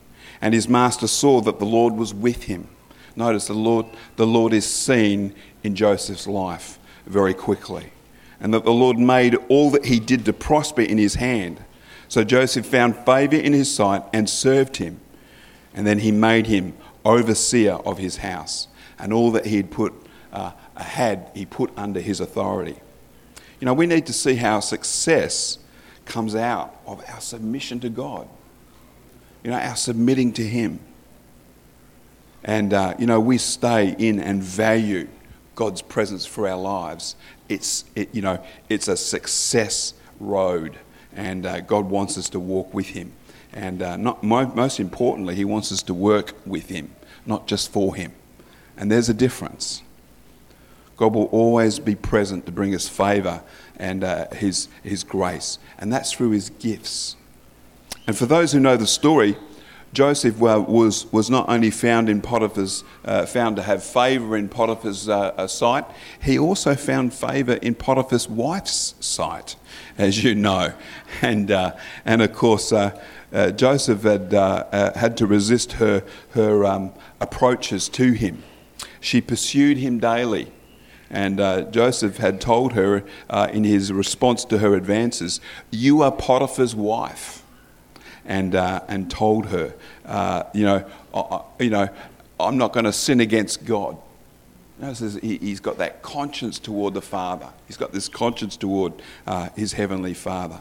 And 0.41 0.55
his 0.55 0.69
master 0.69 1.07
saw 1.07 1.41
that 1.41 1.59
the 1.59 1.65
Lord 1.65 1.95
was 1.95 2.13
with 2.15 2.45
him. 2.45 2.69
Notice 3.17 3.47
the 3.47 3.55
Lord, 3.55 3.87
the 4.17 4.27
Lord 4.27 4.53
is 4.53 4.67
seen 4.67 5.35
in 5.63 5.75
Joseph's 5.75 6.27
life 6.27 6.79
very 7.07 7.35
quickly, 7.35 7.93
and 8.41 8.53
that 8.53 8.65
the 8.65 8.73
Lord 8.73 8.99
made 8.99 9.37
all 9.49 9.71
that 9.71 9.87
he 9.87 9.99
did 9.99 10.25
to 10.27 10.33
prosper 10.33 10.83
in 10.83 10.99
his 10.99 11.15
hand. 11.15 11.65
So 12.09 12.23
Joseph 12.23 12.67
found 12.67 12.97
favour 12.97 13.37
in 13.37 13.53
his 13.53 13.75
sight 13.75 14.03
and 14.13 14.29
served 14.29 14.77
him. 14.77 15.01
And 15.75 15.87
then 15.87 15.99
he 15.99 16.13
made 16.13 16.47
him 16.47 16.75
overseer 17.05 17.73
of 17.73 17.99
his 17.99 18.19
house, 18.19 18.69
and 18.99 19.13
all 19.13 19.33
that 19.33 19.47
he 19.47 19.57
had 19.57 19.71
put 19.71 19.93
uh, 20.33 20.53
had 20.77 21.31
he 21.35 21.45
put 21.47 21.71
under 21.77 22.01
his 22.01 22.21
authority. 22.21 22.77
You 23.61 23.67
know, 23.67 23.75
we 23.75 23.87
need 23.87 24.07
to 24.07 24.13
see 24.13 24.35
how 24.35 24.61
success 24.61 25.59
comes 26.05 26.35
out 26.35 26.75
of 26.87 27.03
our 27.09 27.21
submission 27.21 27.81
to 27.81 27.89
God. 27.89 28.29
You 29.43 29.51
know, 29.51 29.59
our 29.59 29.77
submitting 29.77 30.33
to 30.35 30.43
Him. 30.43 30.81
And, 32.43 32.73
uh, 32.73 32.95
you 32.99 33.07
know, 33.07 33.21
we 33.21 33.39
stay 33.39 33.95
in 33.99 34.21
and 34.21 34.43
value 34.43 35.09
God's 35.55 35.83
presence 35.83 36.27
for 36.27 36.49
our 36.49 36.59
lives. 36.59 37.17
It's, 37.49 37.85
it, 37.95 38.15
you 38.15 38.23
know, 38.23 38.43
it's 38.69 38.89
a 38.89 38.97
success 38.97 39.95
road, 40.21 40.77
and 41.15 41.47
uh, 41.47 41.61
God 41.61 41.87
wants 41.87 42.19
us 42.19 42.29
to 42.31 42.41
walk 42.41 42.75
with 42.75 42.89
Him. 42.89 43.13
And 43.55 43.83
uh, 43.83 43.97
not, 43.97 44.23
most 44.23 44.81
importantly, 44.81 45.37
he 45.37 45.45
wants 45.45 45.71
us 45.73 45.83
to 45.85 45.95
work 45.95 46.35
with 46.45 46.69
him, 46.69 46.95
not 47.25 47.47
just 47.47 47.73
for 47.73 47.95
him. 47.95 48.13
And 48.77 48.91
there's 48.91 49.09
a 49.09 49.15
difference. 49.15 49.83
God 50.97 51.15
will 51.15 51.27
always 51.27 51.79
be 51.79 51.95
present 51.95 52.47
to 52.47 52.53
bring 52.53 52.75
us 52.75 52.89
favour 52.89 53.43
and 53.77 54.05
uh, 54.05 54.29
his, 54.33 54.69
his 54.83 55.03
grace, 55.03 55.59
and 55.79 55.93
that's 55.93 56.13
through 56.13 56.31
his 56.31 56.51
gifts. 56.51 57.17
And 58.07 58.17
for 58.17 58.27
those 58.27 58.53
who 58.53 58.61
know 58.61 58.77
the 58.77 58.87
story, 58.87 59.37
Joseph 59.95 60.39
was, 60.39 61.11
was 61.13 61.31
not 61.31 61.49
only 61.49 61.71
found 61.71 62.09
in 62.09 62.21
Potiphar's, 62.21 62.83
uh, 63.05 63.27
found 63.27 63.57
to 63.57 63.63
have 63.63 63.83
favour 63.83 64.37
in 64.37 64.49
Potiphar's 64.49 65.09
uh, 65.09 65.33
uh, 65.37 65.47
sight, 65.47 65.85
he 66.21 66.39
also 66.39 66.75
found 66.75 67.15
favour 67.15 67.55
in 67.55 67.77
Potiphar's 67.77 68.29
wife's 68.29 68.95
sight, 69.01 69.57
as 69.97 70.23
you 70.23 70.35
know. 70.35 70.75
And, 71.23 71.53
uh, 71.53 71.77
and 72.05 72.23
of 72.23 72.33
course, 72.33 72.73
uh, 73.35 73.37
uh, 73.37 73.51
Joseph 73.51 74.03
had, 74.03 74.33
had 74.97 75.17
to 75.17 75.27
resist 75.27 75.73
her, 75.73 76.05
her 76.31 76.65
um, 76.65 76.93
approaches 77.21 77.89
to 77.91 78.13
him. 78.13 78.43
She 79.01 79.21
pursued 79.21 79.79
him 79.79 79.99
daily. 79.99 80.53
And 81.11 81.39
Joseph 81.73 82.17
had 82.17 82.41
told 82.41 82.73
her 82.73 83.05
in 83.53 83.65
his 83.65 83.93
response 83.93 84.45
to 84.47 84.59
her 84.59 84.75
advances, 84.75 85.41
You 85.71 86.03
are 86.03 86.11
Potiphar's 86.11 86.75
wife 86.75 87.45
and, 88.25 88.55
uh, 88.55 88.81
and 88.89 89.11
told 89.11 89.47
her, 89.47 89.75
uh, 90.07 90.45
you, 90.53 90.65
know, 90.65 90.85
I, 91.13 91.41
you 91.61 91.71
know, 91.71 91.89
I'm 92.41 92.57
not 92.57 92.73
going 92.73 92.85
to 92.85 92.93
sin 92.93 93.21
against 93.21 93.65
God. 93.65 93.97
You 94.81 94.93
he, 94.93 95.51
has 95.51 95.61
got 95.61 95.79
that 95.79 96.03
conscience 96.03 96.59
toward 96.59 96.95
the 96.95 97.03
Father. 97.03 97.49
He's 97.67 97.77
got 97.77 97.93
this 97.93 98.09
conscience 98.09 98.57
toward 98.57 98.93
uh, 99.27 99.51
his 99.57 99.73
heavenly 99.73 100.15
Father. 100.15 100.61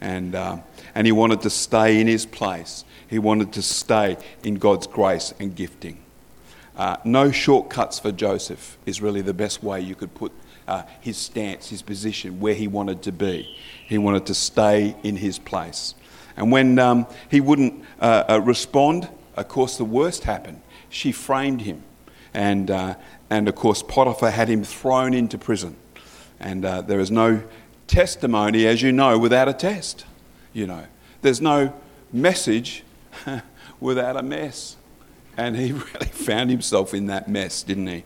And, 0.00 0.34
uh, 0.34 0.58
and 0.94 1.06
he 1.06 1.12
wanted 1.12 1.42
to 1.42 1.50
stay 1.50 2.00
in 2.00 2.06
his 2.06 2.26
place. 2.26 2.84
He 3.08 3.18
wanted 3.18 3.52
to 3.52 3.62
stay 3.62 4.16
in 4.42 4.54
God's 4.54 4.86
grace 4.86 5.34
and 5.38 5.54
gifting. 5.54 6.02
Uh, 6.76 6.96
no 7.04 7.30
shortcuts 7.30 7.98
for 7.98 8.10
Joseph 8.12 8.78
is 8.86 9.02
really 9.02 9.20
the 9.20 9.34
best 9.34 9.62
way 9.62 9.80
you 9.80 9.94
could 9.94 10.14
put 10.14 10.32
uh, 10.66 10.84
his 11.00 11.16
stance, 11.16 11.68
his 11.68 11.82
position, 11.82 12.40
where 12.40 12.54
he 12.54 12.68
wanted 12.68 13.02
to 13.02 13.12
be. 13.12 13.54
He 13.86 13.98
wanted 13.98 14.26
to 14.26 14.34
stay 14.34 14.96
in 15.02 15.16
his 15.16 15.38
place. 15.38 15.94
And 16.36 16.50
when 16.52 16.78
um, 16.78 17.06
he 17.28 17.40
wouldn't 17.40 17.84
uh, 18.00 18.24
uh, 18.28 18.40
respond, 18.40 19.08
of 19.36 19.48
course, 19.48 19.76
the 19.76 19.84
worst 19.84 20.24
happened. 20.24 20.62
She 20.88 21.12
framed 21.12 21.62
him. 21.62 21.82
And, 22.32 22.70
uh, 22.70 22.94
and 23.28 23.48
of 23.48 23.56
course, 23.56 23.82
Potiphar 23.82 24.30
had 24.30 24.48
him 24.48 24.64
thrown 24.64 25.12
into 25.12 25.36
prison. 25.36 25.76
And 26.38 26.64
uh, 26.64 26.82
there 26.82 27.00
is 27.00 27.10
no 27.10 27.42
testimony, 27.90 28.66
as 28.66 28.80
you 28.82 28.92
know, 28.92 29.18
without 29.18 29.48
a 29.48 29.52
test. 29.52 30.06
You 30.52 30.66
know, 30.66 30.84
there's 31.22 31.40
no 31.40 31.74
message 32.12 32.84
without 33.80 34.16
a 34.16 34.22
mess. 34.22 34.76
And 35.36 35.56
he 35.56 35.72
really 35.94 36.06
found 36.06 36.50
himself 36.50 36.94
in 36.94 37.06
that 37.06 37.28
mess, 37.28 37.62
didn't 37.62 37.88
he? 37.88 38.04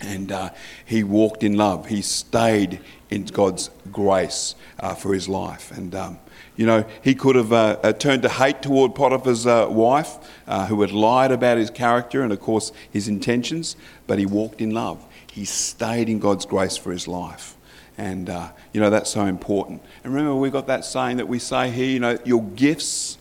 And 0.00 0.30
uh, 0.30 0.50
he 0.84 1.02
walked 1.02 1.42
in 1.42 1.56
love. 1.56 1.86
He 1.86 2.02
stayed 2.02 2.80
in 3.08 3.24
God's 3.24 3.70
grace 3.90 4.54
uh, 4.78 4.94
for 4.94 5.14
his 5.14 5.28
life. 5.28 5.70
And 5.70 5.94
um, 5.94 6.18
you 6.56 6.66
know, 6.66 6.84
he 7.02 7.14
could 7.14 7.36
have 7.36 7.52
uh, 7.52 7.78
uh, 7.82 7.92
turned 7.92 8.22
to 8.22 8.28
hate 8.28 8.60
toward 8.60 8.94
Potiphar's 8.94 9.46
uh, 9.46 9.68
wife, 9.70 10.18
uh, 10.46 10.66
who 10.66 10.82
had 10.82 10.92
lied 10.92 11.32
about 11.32 11.56
his 11.56 11.70
character 11.70 12.22
and, 12.22 12.32
of 12.32 12.40
course, 12.40 12.72
his 12.90 13.08
intentions, 13.08 13.76
but 14.06 14.18
he 14.18 14.26
walked 14.26 14.60
in 14.60 14.70
love. 14.70 15.04
He 15.32 15.44
stayed 15.46 16.08
in 16.08 16.18
God's 16.18 16.44
grace 16.44 16.76
for 16.76 16.92
his 16.92 17.08
life. 17.08 17.53
And, 17.96 18.28
uh, 18.28 18.50
you 18.72 18.80
know, 18.80 18.90
that's 18.90 19.10
so 19.10 19.26
important. 19.26 19.82
And 20.02 20.12
remember, 20.12 20.34
we've 20.34 20.52
got 20.52 20.66
that 20.66 20.84
saying 20.84 21.18
that 21.18 21.28
we 21.28 21.38
say 21.38 21.70
here, 21.70 21.86
you 21.86 22.00
know, 22.00 22.18
your 22.24 22.42
gifts 22.42 23.18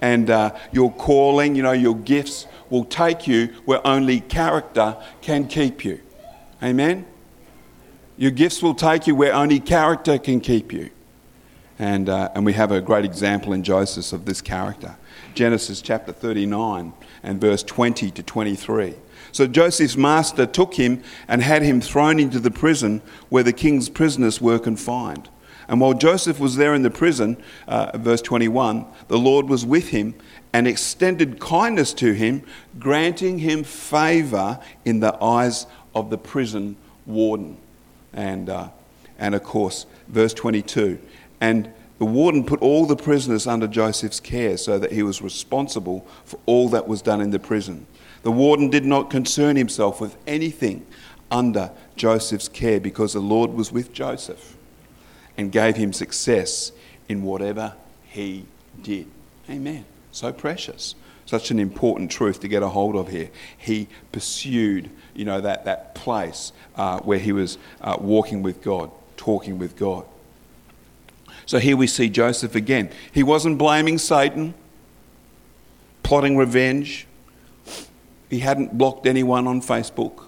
and 0.00 0.30
uh, 0.30 0.56
your 0.72 0.92
calling, 0.92 1.54
you 1.54 1.62
know, 1.62 1.72
your 1.72 1.96
gifts 1.96 2.46
will 2.70 2.84
take 2.84 3.26
you 3.26 3.48
where 3.64 3.84
only 3.86 4.20
character 4.20 4.96
can 5.20 5.46
keep 5.46 5.84
you. 5.84 6.00
Amen? 6.62 7.06
Your 8.16 8.30
gifts 8.30 8.62
will 8.62 8.74
take 8.74 9.06
you 9.06 9.14
where 9.14 9.34
only 9.34 9.60
character 9.60 10.18
can 10.18 10.40
keep 10.40 10.72
you. 10.72 10.90
And, 11.82 12.08
uh, 12.08 12.30
and 12.36 12.46
we 12.46 12.52
have 12.52 12.70
a 12.70 12.80
great 12.80 13.04
example 13.04 13.52
in 13.52 13.64
Joseph 13.64 14.12
of 14.12 14.24
this 14.24 14.40
character. 14.40 14.94
Genesis 15.34 15.82
chapter 15.82 16.12
39 16.12 16.92
and 17.24 17.40
verse 17.40 17.64
20 17.64 18.08
to 18.12 18.22
23. 18.22 18.94
So 19.32 19.48
Joseph's 19.48 19.96
master 19.96 20.46
took 20.46 20.74
him 20.74 21.02
and 21.26 21.42
had 21.42 21.62
him 21.62 21.80
thrown 21.80 22.20
into 22.20 22.38
the 22.38 22.52
prison 22.52 23.02
where 23.30 23.42
the 23.42 23.52
king's 23.52 23.88
prisoners 23.88 24.40
were 24.40 24.60
confined. 24.60 25.28
And 25.66 25.80
while 25.80 25.94
Joseph 25.94 26.38
was 26.38 26.54
there 26.54 26.72
in 26.72 26.82
the 26.82 26.90
prison, 26.90 27.36
uh, 27.66 27.98
verse 27.98 28.22
21, 28.22 28.86
the 29.08 29.18
Lord 29.18 29.48
was 29.48 29.66
with 29.66 29.88
him 29.88 30.14
and 30.52 30.68
extended 30.68 31.40
kindness 31.40 31.92
to 31.94 32.12
him, 32.12 32.44
granting 32.78 33.38
him 33.40 33.64
favor 33.64 34.60
in 34.84 35.00
the 35.00 35.20
eyes 35.20 35.66
of 35.96 36.10
the 36.10 36.18
prison 36.18 36.76
warden. 37.06 37.56
And, 38.12 38.48
uh, 38.48 38.68
and 39.18 39.34
of 39.34 39.42
course, 39.42 39.86
verse 40.06 40.32
22 40.32 41.00
and 41.42 41.72
the 41.98 42.04
warden 42.04 42.44
put 42.44 42.62
all 42.62 42.86
the 42.86 42.94
prisoners 42.94 43.48
under 43.48 43.66
Joseph's 43.66 44.20
care 44.20 44.56
so 44.56 44.78
that 44.78 44.92
he 44.92 45.02
was 45.02 45.20
responsible 45.20 46.06
for 46.24 46.38
all 46.46 46.68
that 46.68 46.86
was 46.86 47.02
done 47.02 47.20
in 47.20 47.30
the 47.30 47.40
prison. 47.40 47.88
The 48.22 48.30
warden 48.30 48.70
did 48.70 48.84
not 48.84 49.10
concern 49.10 49.56
himself 49.56 50.00
with 50.00 50.16
anything 50.24 50.86
under 51.32 51.72
Joseph's 51.96 52.46
care 52.46 52.78
because 52.78 53.12
the 53.12 53.20
Lord 53.20 53.54
was 53.54 53.72
with 53.72 53.92
Joseph 53.92 54.56
and 55.36 55.50
gave 55.50 55.74
him 55.74 55.92
success 55.92 56.70
in 57.08 57.24
whatever 57.24 57.74
he 58.04 58.46
did. 58.80 59.08
Amen. 59.50 59.84
So 60.12 60.32
precious. 60.32 60.94
Such 61.26 61.50
an 61.50 61.58
important 61.58 62.12
truth 62.12 62.38
to 62.40 62.48
get 62.48 62.62
a 62.62 62.68
hold 62.68 62.94
of 62.94 63.08
here. 63.08 63.30
He 63.58 63.88
pursued, 64.12 64.90
you 65.12 65.24
know, 65.24 65.40
that, 65.40 65.64
that 65.64 65.96
place 65.96 66.52
uh, 66.76 67.00
where 67.00 67.18
he 67.18 67.32
was 67.32 67.58
uh, 67.80 67.96
walking 68.00 68.42
with 68.42 68.62
God, 68.62 68.92
talking 69.16 69.58
with 69.58 69.76
God. 69.76 70.04
So 71.46 71.58
here 71.58 71.76
we 71.76 71.86
see 71.86 72.08
Joseph 72.08 72.54
again. 72.54 72.90
He 73.12 73.22
wasn't 73.22 73.58
blaming 73.58 73.98
Satan, 73.98 74.54
plotting 76.02 76.36
revenge. 76.36 77.06
He 78.30 78.40
hadn't 78.40 78.78
blocked 78.78 79.06
anyone 79.06 79.46
on 79.46 79.60
Facebook 79.60 80.24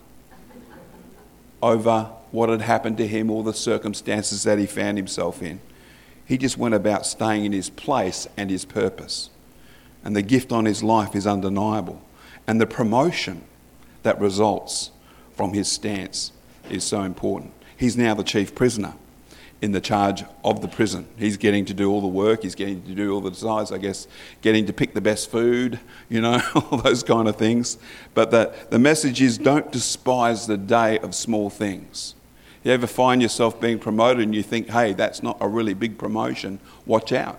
over 1.63 2.11
what 2.31 2.49
had 2.49 2.61
happened 2.61 2.99
to 2.99 3.07
him 3.07 3.31
or 3.31 3.43
the 3.43 3.55
circumstances 3.55 4.43
that 4.43 4.59
he 4.59 4.67
found 4.67 4.99
himself 4.99 5.41
in. 5.41 5.61
He 6.27 6.37
just 6.37 6.59
went 6.59 6.75
about 6.75 7.07
staying 7.07 7.45
in 7.45 7.53
his 7.53 7.71
place 7.71 8.27
and 8.37 8.51
his 8.51 8.65
purpose. 8.65 9.31
And 10.03 10.15
the 10.15 10.23
gift 10.23 10.53
on 10.53 10.65
his 10.65 10.83
life 10.83 11.15
is 11.15 11.27
undeniable. 11.27 12.03
And 12.47 12.61
the 12.61 12.67
promotion 12.67 13.45
that 14.03 14.21
results 14.21 14.91
from 15.35 15.53
his 15.53 15.71
stance 15.71 16.33
is 16.69 16.85
so 16.85 17.03
important. 17.03 17.53
He's 17.77 17.97
now 17.97 18.15
the 18.15 18.25
chief 18.25 18.55
prisoner 18.55 18.95
in 19.63 19.73
the 19.73 19.81
charge 19.81 20.25
of 20.45 20.61
the 20.61 20.69
prison. 20.69 21.07
He's 21.17 21.37
getting 21.37 21.65
to 21.67 21.75
do 21.75 21.91
all 21.91 22.01
the 22.01 22.07
work, 22.07 22.43
he's 22.43 22.55
getting 22.55 22.83
to 22.83 22.95
do 22.95 23.15
all 23.15 23.21
the 23.21 23.31
desires, 23.31 23.73
I 23.73 23.79
guess, 23.79 24.07
getting 24.43 24.67
to 24.67 24.73
pick 24.73 24.95
the 24.95 25.01
best 25.01 25.31
food, 25.31 25.81
you 26.09 26.21
know, 26.21 26.43
all 26.55 26.79
those 26.79 27.03
kind 27.03 27.29
of 27.29 27.37
things. 27.37 27.79
But 28.15 28.31
the, 28.31 28.55
the 28.71 28.79
message 28.79 29.23
is 29.23 29.39
don't 29.39 29.71
despise 29.73 30.47
the 30.47 30.57
day 30.57 30.99
of 30.99 31.15
small 31.15 31.51
things. 31.51 32.15
You 32.63 32.73
ever 32.73 32.87
find 32.87 33.21
yourself 33.21 33.61
being 33.61 33.79
promoted 33.79 34.23
and 34.23 34.35
you 34.35 34.43
think, 34.43 34.71
hey, 34.71 34.95
that's 34.95 35.23
not 35.23 35.37
a 35.41 35.49
really 35.49 35.75
big 35.75 35.99
promotion, 35.99 36.61
watch 36.87 37.13
out. 37.13 37.39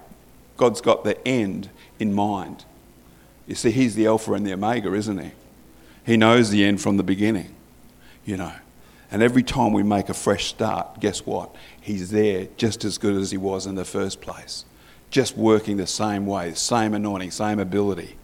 God's 0.57 0.81
got 0.81 1.03
the 1.03 1.27
end 1.27 1.69
in 1.99 2.13
mind. 2.13 2.63
You 3.47 3.55
see, 3.55 3.71
He's 3.71 3.95
the 3.95 4.07
Alpha 4.07 4.33
and 4.33 4.45
the 4.45 4.53
Omega, 4.53 4.93
isn't 4.93 5.17
He? 5.17 5.31
He 6.05 6.17
knows 6.17 6.49
the 6.49 6.63
end 6.63 6.81
from 6.81 6.97
the 6.97 7.03
beginning, 7.03 7.55
you 8.23 8.37
know. 8.37 8.53
And 9.15 9.23
every 9.23 9.43
time 9.43 9.71
we 9.71 9.81
make 9.81 10.09
a 10.09 10.13
fresh 10.13 10.47
start, 10.47 10.99
guess 10.99 11.25
what? 11.25 11.55
He's 11.79 12.11
there 12.11 12.49
just 12.57 12.83
as 12.83 12.97
good 12.97 13.15
as 13.15 13.31
he 13.31 13.37
was 13.37 13.65
in 13.65 13.75
the 13.75 13.85
first 13.85 14.19
place. 14.19 14.65
Just 15.09 15.37
working 15.37 15.77
the 15.77 15.87
same 15.87 16.25
way, 16.25 16.53
same 16.53 16.93
anointing, 16.93 17.31
same 17.31 17.57
ability. 17.57 18.17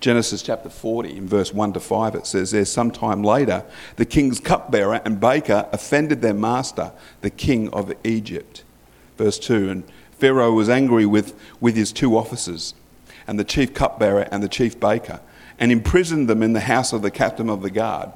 Genesis 0.00 0.42
chapter 0.42 0.68
40, 0.68 1.16
in 1.16 1.26
verse 1.26 1.54
1 1.54 1.72
to 1.72 1.80
5, 1.80 2.16
it 2.16 2.26
says, 2.26 2.50
There's 2.50 2.70
some 2.70 2.90
time 2.90 3.22
later, 3.22 3.64
the 3.96 4.04
king's 4.04 4.40
cupbearer 4.40 5.00
and 5.06 5.18
baker 5.18 5.66
offended 5.72 6.20
their 6.20 6.34
master, 6.34 6.92
the 7.22 7.30
king 7.30 7.70
of 7.70 7.90
Egypt. 8.04 8.62
Verse 9.16 9.38
2 9.38 9.70
And 9.70 9.84
Pharaoh 10.18 10.52
was 10.52 10.68
angry 10.68 11.06
with, 11.06 11.34
with 11.62 11.76
his 11.76 11.92
two 11.92 12.14
officers, 12.14 12.74
and 13.26 13.38
the 13.38 13.42
chief 13.42 13.72
cupbearer 13.72 14.28
and 14.30 14.42
the 14.42 14.48
chief 14.48 14.78
baker, 14.78 15.20
and 15.58 15.72
imprisoned 15.72 16.28
them 16.28 16.42
in 16.42 16.52
the 16.52 16.60
house 16.60 16.92
of 16.92 17.00
the 17.00 17.10
captain 17.10 17.48
of 17.48 17.62
the 17.62 17.70
guard 17.70 18.12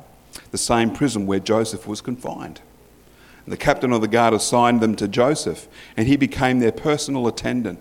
the 0.50 0.58
same 0.58 0.90
prison 0.90 1.26
where 1.26 1.40
Joseph 1.40 1.86
was 1.86 2.00
confined. 2.00 2.60
The 3.48 3.56
captain 3.56 3.92
of 3.92 4.02
the 4.02 4.08
guard 4.08 4.34
assigned 4.34 4.80
them 4.80 4.94
to 4.96 5.08
Joseph, 5.08 5.68
and 5.96 6.06
he 6.06 6.16
became 6.16 6.58
their 6.58 6.72
personal 6.72 7.26
attendant. 7.26 7.80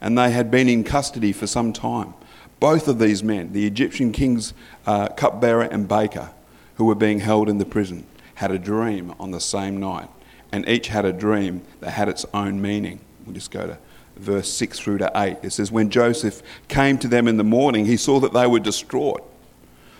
And 0.00 0.16
they 0.16 0.30
had 0.30 0.50
been 0.50 0.68
in 0.68 0.84
custody 0.84 1.32
for 1.32 1.46
some 1.46 1.72
time. 1.72 2.14
Both 2.60 2.88
of 2.88 2.98
these 2.98 3.22
men, 3.22 3.52
the 3.52 3.66
Egyptian 3.66 4.12
king's 4.12 4.54
uh, 4.86 5.08
cupbearer 5.08 5.64
and 5.64 5.86
baker, 5.86 6.30
who 6.76 6.86
were 6.86 6.94
being 6.94 7.20
held 7.20 7.48
in 7.48 7.58
the 7.58 7.66
prison, 7.66 8.06
had 8.36 8.50
a 8.50 8.58
dream 8.58 9.14
on 9.20 9.30
the 9.30 9.40
same 9.40 9.78
night. 9.78 10.08
And 10.50 10.66
each 10.68 10.88
had 10.88 11.04
a 11.04 11.12
dream 11.12 11.62
that 11.80 11.90
had 11.90 12.08
its 12.08 12.24
own 12.32 12.62
meaning. 12.62 13.00
We'll 13.26 13.34
just 13.34 13.50
go 13.50 13.66
to 13.66 13.78
verse 14.16 14.50
6 14.50 14.78
through 14.78 14.98
to 14.98 15.10
8. 15.14 15.38
It 15.42 15.50
says, 15.50 15.70
When 15.70 15.90
Joseph 15.90 16.42
came 16.68 16.96
to 16.98 17.08
them 17.08 17.28
in 17.28 17.36
the 17.36 17.44
morning, 17.44 17.84
he 17.84 17.98
saw 17.98 18.20
that 18.20 18.32
they 18.32 18.46
were 18.46 18.60
distraught 18.60 19.22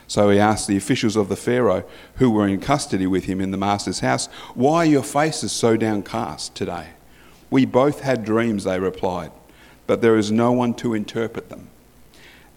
so 0.08 0.30
he 0.30 0.38
asked 0.38 0.68
the 0.68 0.76
officials 0.76 1.16
of 1.16 1.28
the 1.28 1.36
Pharaoh 1.36 1.84
who 2.16 2.30
were 2.30 2.46
in 2.46 2.60
custody 2.60 3.06
with 3.06 3.24
him 3.24 3.40
in 3.40 3.50
the 3.50 3.56
master's 3.56 4.00
house, 4.00 4.26
Why 4.54 4.78
are 4.78 4.86
your 4.86 5.02
faces 5.02 5.52
so 5.52 5.76
downcast 5.76 6.54
today? 6.54 6.88
We 7.50 7.64
both 7.64 8.00
had 8.00 8.24
dreams, 8.24 8.64
they 8.64 8.78
replied, 8.78 9.32
but 9.86 10.00
there 10.00 10.16
is 10.16 10.30
no 10.30 10.52
one 10.52 10.74
to 10.74 10.94
interpret 10.94 11.48
them. 11.48 11.68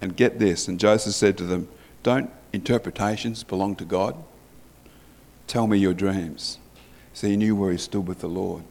And 0.02 0.16
get 0.16 0.40
this. 0.40 0.68
And 0.68 0.80
Joseph 0.80 1.14
said 1.14 1.38
to 1.38 1.44
them, 1.44 1.68
Don't 2.04 2.32
interpretations 2.54 3.44
belong 3.44 3.76
to 3.78 3.86
God? 3.86 4.16
Tell 5.48 5.68
me 5.68 5.78
your 5.78 5.94
dreams. 5.94 6.58
So 7.14 7.28
he 7.28 7.36
knew 7.36 7.56
where 7.56 7.72
he 7.72 7.78
stood 7.78 8.08
with 8.08 8.20
the 8.20 8.30
Lord. 8.30 8.64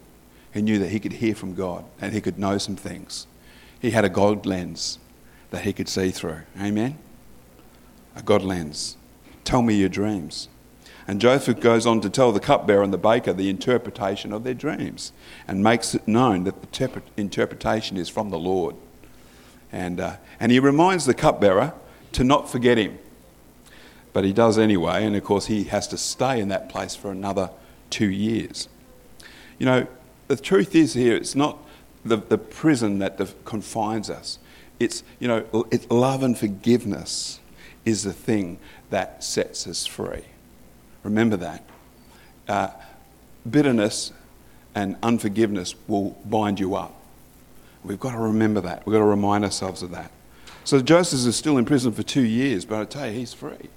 He 0.55 0.63
knew 0.63 0.79
that 0.79 0.89
he 0.89 1.01
could 1.01 1.15
hear 1.15 1.35
from 1.35 1.55
God 1.55 1.85
and 2.01 2.15
he 2.15 2.21
could 2.21 2.39
know 2.39 2.57
some 2.57 2.77
things. 2.77 3.27
He 3.79 3.91
had 3.91 4.05
a 4.05 4.09
God 4.09 4.47
lens 4.47 4.99
that 5.51 5.65
he 5.65 5.73
could 5.73 5.89
see 5.89 6.11
through. 6.11 6.43
Amen? 6.59 6.99
God 8.25 8.43
lens. 8.43 8.97
Tell 9.45 9.63
me 9.63 9.75
your 9.75 9.89
dreams. 9.89 10.49
And 11.07 11.23
Joseph 11.23 11.61
goes 11.61 11.87
on 11.87 12.03
to 12.03 12.11
tell 12.11 12.33
the 12.33 12.41
cupbearer 12.41 12.83
and 12.83 12.93
the 12.93 12.99
baker 12.99 13.33
the 13.33 13.49
interpretation 13.49 14.31
of 14.31 14.45
their 14.45 14.53
dreams 14.53 15.13
and 15.47 15.63
makes 15.63 15.95
it 15.95 16.07
known 16.07 16.45
that 16.45 16.61
the 16.61 17.03
interpretation 17.17 17.97
is 17.97 18.11
from 18.11 18.29
the 18.29 18.39
Lord. 18.39 18.77
And, 19.73 20.01
uh, 20.01 20.17
and 20.39 20.53
he 20.53 20.61
reminds 20.61 21.07
the 21.07 21.15
cupbearer 21.15 21.73
to 22.13 22.25
not 22.25 22.51
forget 22.51 22.77
him. 22.77 22.99
But 24.13 24.25
he 24.25 24.35
does 24.35 24.59
anyway, 24.59 25.05
and 25.05 25.17
of 25.17 25.25
course, 25.25 25.47
he 25.47 25.65
has 25.65 25.89
to 25.89 25.97
stay 25.97 26.41
in 26.41 26.49
that 26.49 26.69
place 26.69 26.95
for 26.95 27.11
another 27.11 27.51
two 27.89 28.11
years. 28.11 28.69
You 29.59 29.67
know, 29.67 29.87
the 30.29 30.37
truth 30.37 30.75
is 30.75 30.95
here, 30.95 31.17
it's 31.17 31.35
not 31.35 31.59
the, 32.05 32.17
the 32.17 32.39
prison 32.39 32.99
that 32.99 33.19
confines 33.45 34.11
us. 34.11 34.39
It's, 34.79 35.03
you 35.19 35.29
know, 35.29 35.67
it's 35.71 35.91
love 35.91 36.23
and 36.23 36.39
forgiveness 36.39 37.41
is 37.89 38.03
the 38.05 38.13
thing 38.13 38.59
that 38.91 39.25
sets 39.25 39.67
us 39.67 39.87
free. 39.87 40.25
Remember 41.03 41.37
that. 41.39 41.65
Uh, 42.47 42.69
bitterness 43.49 44.13
and 44.75 44.97
unforgiveness 45.03 45.75
will 45.87 46.11
bind 46.25 46.61
you 46.61 46.75
up. 46.75 46.95
We've 47.83 47.99
got 47.99 48.13
to 48.13 48.19
remember 48.19 48.61
that. 48.61 48.85
We've 48.85 48.93
got 48.93 48.99
to 48.99 49.05
remind 49.05 49.45
ourselves 49.45 49.83
of 49.83 49.91
that. 49.93 50.11
So 50.65 50.83
Joseph 50.83 51.27
is 51.27 51.37
still 51.37 51.57
in 51.57 51.65
prison 51.65 51.93
for 51.93 52.03
two 52.03 52.23
years, 52.23 52.67
but 52.67 52.81
I 52.81 52.85
tell 52.85 53.07
you, 53.07 53.13
he's 53.13 53.33
free. 53.33 53.71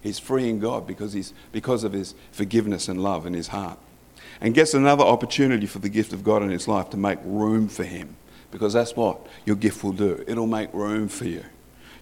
He's 0.00 0.18
free 0.18 0.48
in 0.48 0.58
God 0.58 0.86
because, 0.86 1.12
he's, 1.12 1.34
because 1.52 1.84
of 1.84 1.92
his 1.92 2.14
forgiveness 2.32 2.88
and 2.88 3.02
love 3.02 3.26
in 3.26 3.34
his 3.34 3.48
heart. 3.48 3.78
And 4.40 4.54
gets 4.54 4.74
another 4.74 5.04
opportunity 5.04 5.66
for 5.66 5.78
the 5.78 5.88
gift 5.88 6.12
of 6.12 6.24
God 6.24 6.42
in 6.42 6.50
his 6.50 6.66
life 6.66 6.90
to 6.90 6.96
make 6.96 7.18
room 7.24 7.68
for 7.68 7.84
him. 7.84 8.16
Because 8.50 8.72
that's 8.72 8.96
what 8.96 9.26
your 9.44 9.56
gift 9.56 9.84
will 9.84 9.92
do. 9.92 10.24
It'll 10.26 10.46
make 10.46 10.72
room 10.72 11.08
for 11.08 11.26
you. 11.26 11.44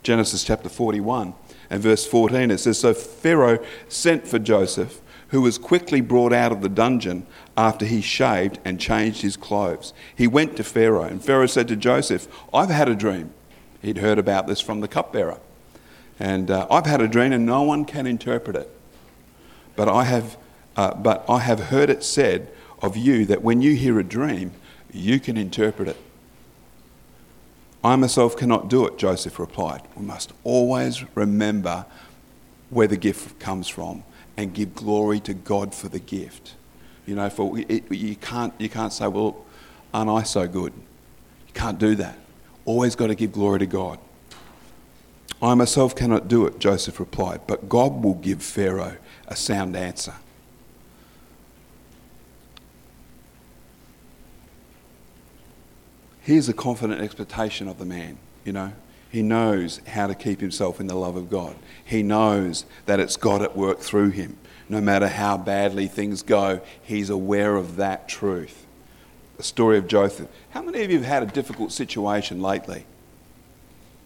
Genesis 0.02 0.44
chapter 0.44 0.68
41 0.68 1.34
and 1.68 1.82
verse 1.82 2.06
14, 2.06 2.50
it 2.50 2.58
says 2.58 2.78
So 2.78 2.94
Pharaoh 2.94 3.64
sent 3.88 4.26
for 4.26 4.38
Joseph, 4.38 5.00
who 5.28 5.42
was 5.42 5.58
quickly 5.58 6.00
brought 6.00 6.32
out 6.32 6.52
of 6.52 6.62
the 6.62 6.68
dungeon 6.68 7.26
after 7.56 7.84
he 7.84 8.00
shaved 8.00 8.58
and 8.64 8.80
changed 8.80 9.22
his 9.22 9.36
clothes. 9.36 9.92
He 10.14 10.26
went 10.26 10.56
to 10.56 10.64
Pharaoh, 10.64 11.04
and 11.04 11.24
Pharaoh 11.24 11.46
said 11.46 11.68
to 11.68 11.76
Joseph, 11.76 12.26
I've 12.52 12.70
had 12.70 12.88
a 12.88 12.94
dream. 12.94 13.32
He'd 13.82 13.98
heard 13.98 14.18
about 14.18 14.46
this 14.46 14.60
from 14.60 14.80
the 14.80 14.88
cupbearer. 14.88 15.38
And 16.18 16.50
uh, 16.50 16.66
I've 16.70 16.86
had 16.86 17.00
a 17.00 17.08
dream, 17.08 17.32
and 17.32 17.46
no 17.46 17.62
one 17.62 17.84
can 17.84 18.06
interpret 18.06 18.56
it. 18.56 18.70
But 19.76 19.88
I 19.88 20.04
have, 20.04 20.36
uh, 20.76 20.94
but 20.94 21.24
I 21.28 21.38
have 21.38 21.60
heard 21.60 21.88
it 21.88 22.02
said 22.02 22.50
of 22.82 22.96
you 22.96 23.24
that 23.26 23.42
when 23.42 23.62
you 23.62 23.74
hear 23.74 23.98
a 23.98 24.04
dream, 24.04 24.52
you 24.92 25.20
can 25.20 25.36
interpret 25.36 25.88
it. 25.88 25.96
I 27.82 27.96
myself 27.96 28.36
cannot 28.36 28.68
do 28.68 28.86
it, 28.86 28.98
Joseph 28.98 29.38
replied. 29.38 29.82
We 29.96 30.04
must 30.04 30.32
always 30.44 31.04
remember 31.16 31.86
where 32.68 32.86
the 32.86 32.96
gift 32.96 33.38
comes 33.38 33.68
from 33.68 34.04
and 34.36 34.52
give 34.52 34.74
glory 34.74 35.20
to 35.20 35.34
God 35.34 35.74
for 35.74 35.88
the 35.88 35.98
gift. 35.98 36.54
You 37.06 37.14
know, 37.14 37.30
for 37.30 37.58
it, 37.58 37.90
you 37.90 38.16
can't 38.16 38.52
you 38.58 38.68
can't 38.68 38.92
say, 38.92 39.08
"Well, 39.08 39.44
aren't 39.92 40.10
I 40.10 40.22
so 40.22 40.46
good?" 40.46 40.72
You 41.46 41.54
can't 41.54 41.78
do 41.78 41.94
that. 41.96 42.18
Always 42.64 42.94
got 42.94 43.08
to 43.08 43.14
give 43.14 43.32
glory 43.32 43.60
to 43.60 43.66
God. 43.66 43.98
I 45.42 45.54
myself 45.54 45.96
cannot 45.96 46.28
do 46.28 46.46
it, 46.46 46.58
Joseph 46.58 47.00
replied, 47.00 47.40
but 47.46 47.68
God 47.68 48.04
will 48.04 48.14
give 48.14 48.42
Pharaoh 48.42 48.98
a 49.26 49.34
sound 49.34 49.74
answer. 49.74 50.14
Here's 56.30 56.48
a 56.48 56.54
confident 56.54 57.00
expectation 57.00 57.66
of 57.66 57.80
the 57.80 57.84
man, 57.84 58.16
you 58.44 58.52
know. 58.52 58.72
He 59.10 59.20
knows 59.20 59.80
how 59.88 60.06
to 60.06 60.14
keep 60.14 60.40
himself 60.40 60.78
in 60.78 60.86
the 60.86 60.94
love 60.94 61.16
of 61.16 61.28
God. 61.28 61.56
He 61.84 62.04
knows 62.04 62.66
that 62.86 63.00
it's 63.00 63.16
God 63.16 63.42
at 63.42 63.56
work 63.56 63.80
through 63.80 64.10
him. 64.10 64.38
No 64.68 64.80
matter 64.80 65.08
how 65.08 65.36
badly 65.36 65.88
things 65.88 66.22
go, 66.22 66.60
he's 66.84 67.10
aware 67.10 67.56
of 67.56 67.74
that 67.78 68.08
truth. 68.08 68.64
The 69.38 69.42
story 69.42 69.76
of 69.76 69.88
Joseph. 69.88 70.28
How 70.50 70.62
many 70.62 70.84
of 70.84 70.90
you 70.92 70.98
have 70.98 71.06
had 71.08 71.24
a 71.24 71.26
difficult 71.26 71.72
situation 71.72 72.40
lately? 72.40 72.86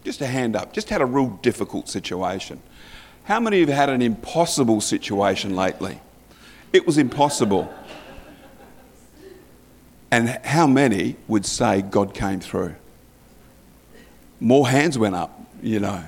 Just 0.03 0.19
a 0.19 0.25
hand 0.25 0.55
up. 0.55 0.73
Just 0.73 0.89
had 0.89 1.01
a 1.01 1.05
real 1.05 1.27
difficult 1.43 1.87
situation. 1.87 2.59
How 3.25 3.39
many 3.39 3.61
of 3.61 3.69
you 3.69 3.75
have 3.75 3.87
had 3.87 3.89
an 3.93 4.01
impossible 4.01 4.81
situation 4.81 5.55
lately? 5.55 6.01
It 6.73 6.87
was 6.87 6.97
impossible. 6.97 7.71
And 10.15 10.29
how 10.45 10.65
many 10.65 11.17
would 11.27 11.45
say 11.45 11.81
God 11.81 12.13
came 12.13 12.39
through? 12.39 12.75
More 14.39 14.65
hands 14.65 14.97
went 14.97 15.13
up, 15.13 15.37
you 15.61 15.81
know, 15.81 16.05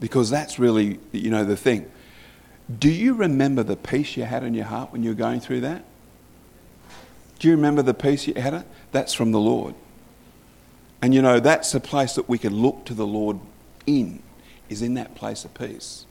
because 0.00 0.28
that's 0.28 0.58
really, 0.58 0.98
you 1.12 1.30
know, 1.30 1.44
the 1.44 1.56
thing. 1.56 1.88
Do 2.80 2.90
you 2.90 3.14
remember 3.14 3.62
the 3.62 3.76
peace 3.76 4.16
you 4.16 4.24
had 4.24 4.42
in 4.42 4.54
your 4.54 4.64
heart 4.64 4.90
when 4.90 5.04
you 5.04 5.10
were 5.10 5.14
going 5.14 5.38
through 5.38 5.60
that? 5.60 5.84
Do 7.38 7.46
you 7.46 7.54
remember 7.54 7.80
the 7.80 7.94
peace 7.94 8.26
you 8.26 8.34
had? 8.34 8.64
That's 8.90 9.14
from 9.14 9.30
the 9.30 9.38
Lord. 9.38 9.76
And 11.00 11.14
you 11.14 11.22
know, 11.22 11.38
that's 11.38 11.70
the 11.70 11.78
place 11.78 12.16
that 12.16 12.28
we 12.28 12.38
can 12.38 12.56
look 12.56 12.86
to 12.86 12.94
the 12.94 13.06
Lord 13.06 13.38
in, 13.86 14.20
is 14.68 14.82
in 14.82 14.94
that 14.94 15.14
place 15.14 15.44
of 15.44 15.54
peace. 15.54 16.06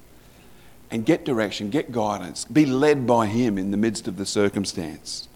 And 0.89 1.05
get 1.05 1.25
direction, 1.25 1.71
get 1.71 1.91
guidance, 1.91 2.45
be 2.45 2.65
led 2.65 3.05
by 3.05 3.25
Him 3.25 3.57
in 3.57 3.71
the 3.71 3.77
midst 3.77 4.07
of 4.07 4.15
the 4.15 4.25
circumstance. 4.25 5.27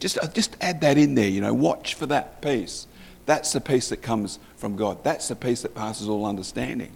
Just, 0.00 0.18
uh, 0.18 0.26
just 0.28 0.56
add 0.60 0.80
that 0.80 0.98
in 0.98 1.14
there, 1.14 1.28
you 1.28 1.40
know, 1.40 1.54
watch 1.54 1.94
for 1.94 2.06
that 2.06 2.42
peace. 2.42 2.86
That's 3.26 3.52
the 3.52 3.60
peace 3.60 3.90
that 3.90 4.02
comes 4.02 4.40
from 4.56 4.74
God. 4.74 5.04
That's 5.04 5.28
the 5.28 5.36
peace 5.36 5.62
that 5.62 5.74
passes 5.74 6.08
all 6.08 6.26
understanding. 6.26 6.92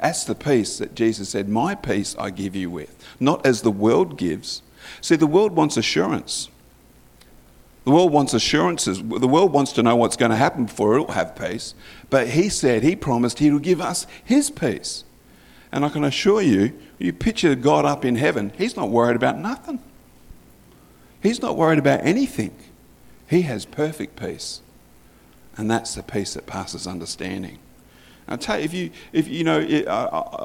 That's 0.00 0.24
the 0.24 0.34
peace 0.34 0.78
that 0.78 0.94
Jesus 0.94 1.28
said, 1.28 1.48
My 1.48 1.74
peace 1.74 2.16
I 2.18 2.30
give 2.30 2.56
you 2.56 2.70
with, 2.70 2.96
not 3.18 3.44
as 3.44 3.60
the 3.60 3.70
world 3.70 4.16
gives. 4.16 4.62
See, 5.02 5.16
the 5.16 5.26
world 5.26 5.52
wants 5.52 5.76
assurance. 5.76 6.48
The 7.84 7.90
world 7.90 8.12
wants 8.12 8.32
assurances. 8.32 8.98
The 8.98 9.28
world 9.28 9.52
wants 9.52 9.72
to 9.72 9.82
know 9.82 9.96
what's 9.96 10.16
going 10.16 10.30
to 10.30 10.36
happen 10.36 10.66
before 10.66 10.94
it'll 10.94 11.12
have 11.12 11.36
peace. 11.36 11.74
But 12.08 12.28
he 12.28 12.48
said, 12.48 12.82
he 12.82 12.94
promised 12.96 13.38
he 13.38 13.50
would 13.50 13.62
give 13.62 13.80
us 13.80 14.06
his 14.24 14.50
peace. 14.50 15.04
And 15.72 15.84
I 15.84 15.88
can 15.88 16.04
assure 16.04 16.42
you, 16.42 16.78
you 16.98 17.12
picture 17.12 17.54
God 17.54 17.84
up 17.84 18.04
in 18.04 18.16
heaven, 18.16 18.52
he's 18.56 18.76
not 18.76 18.90
worried 18.90 19.16
about 19.16 19.38
nothing. 19.38 19.80
He's 21.22 21.42
not 21.42 21.56
worried 21.56 21.78
about 21.78 22.00
anything. 22.02 22.54
He 23.28 23.42
has 23.42 23.64
perfect 23.64 24.16
peace. 24.16 24.60
And 25.56 25.70
that's 25.70 25.94
the 25.94 26.02
peace 26.02 26.34
that 26.34 26.46
passes 26.46 26.86
understanding. 26.86 27.58
I 28.26 28.36
tell 28.36 28.58
you, 28.58 28.64
if 28.64 28.74
you, 28.74 28.90
if 29.12 29.28
you 29.28 29.44
know, 29.44 29.60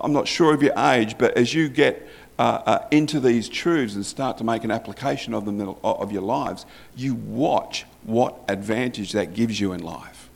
I'm 0.04 0.12
not 0.12 0.28
sure 0.28 0.54
of 0.54 0.64
your 0.64 0.78
age, 0.78 1.18
but 1.18 1.38
as 1.38 1.54
you 1.54 1.70
get 1.70 2.08
uh, 2.38 2.62
uh, 2.66 2.88
into 2.92 3.20
these 3.20 3.48
truths 3.48 3.96
and 3.96 4.06
start 4.06 4.38
to 4.40 4.44
make 4.44 4.64
an 4.64 4.72
application 4.72 5.34
of 5.34 5.46
them 5.46 5.76
of 5.84 6.12
your 6.12 6.24
lives, 6.24 6.66
you 6.96 7.16
watch 7.16 7.86
what 8.04 8.38
advantage 8.50 9.12
that 9.14 9.34
gives 9.34 9.60
you 9.60 9.72
in 9.72 9.82
life. 9.82 10.30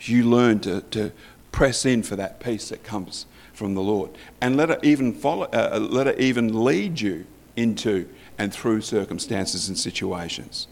You 0.00 0.28
learn 0.28 0.58
to, 0.60 0.80
to 0.80 1.12
press 1.52 1.86
in 1.86 2.02
for 2.02 2.16
that 2.16 2.40
peace 2.40 2.68
that 2.70 2.82
comes 2.82 3.26
from 3.52 3.74
the 3.74 3.80
Lord, 3.80 4.10
and 4.40 4.56
let 4.56 4.70
it 4.70 4.80
even 4.82 5.14
follow, 5.14 5.44
uh, 5.52 5.70
uh 5.74 5.78
let 5.78 6.08
it 6.08 6.18
even 6.18 6.64
lead 6.64 7.00
you 7.00 7.26
into 7.54 8.08
and 8.42 8.52
through 8.52 8.80
circumstances 8.80 9.68
and 9.68 9.78
situations. 9.78 10.66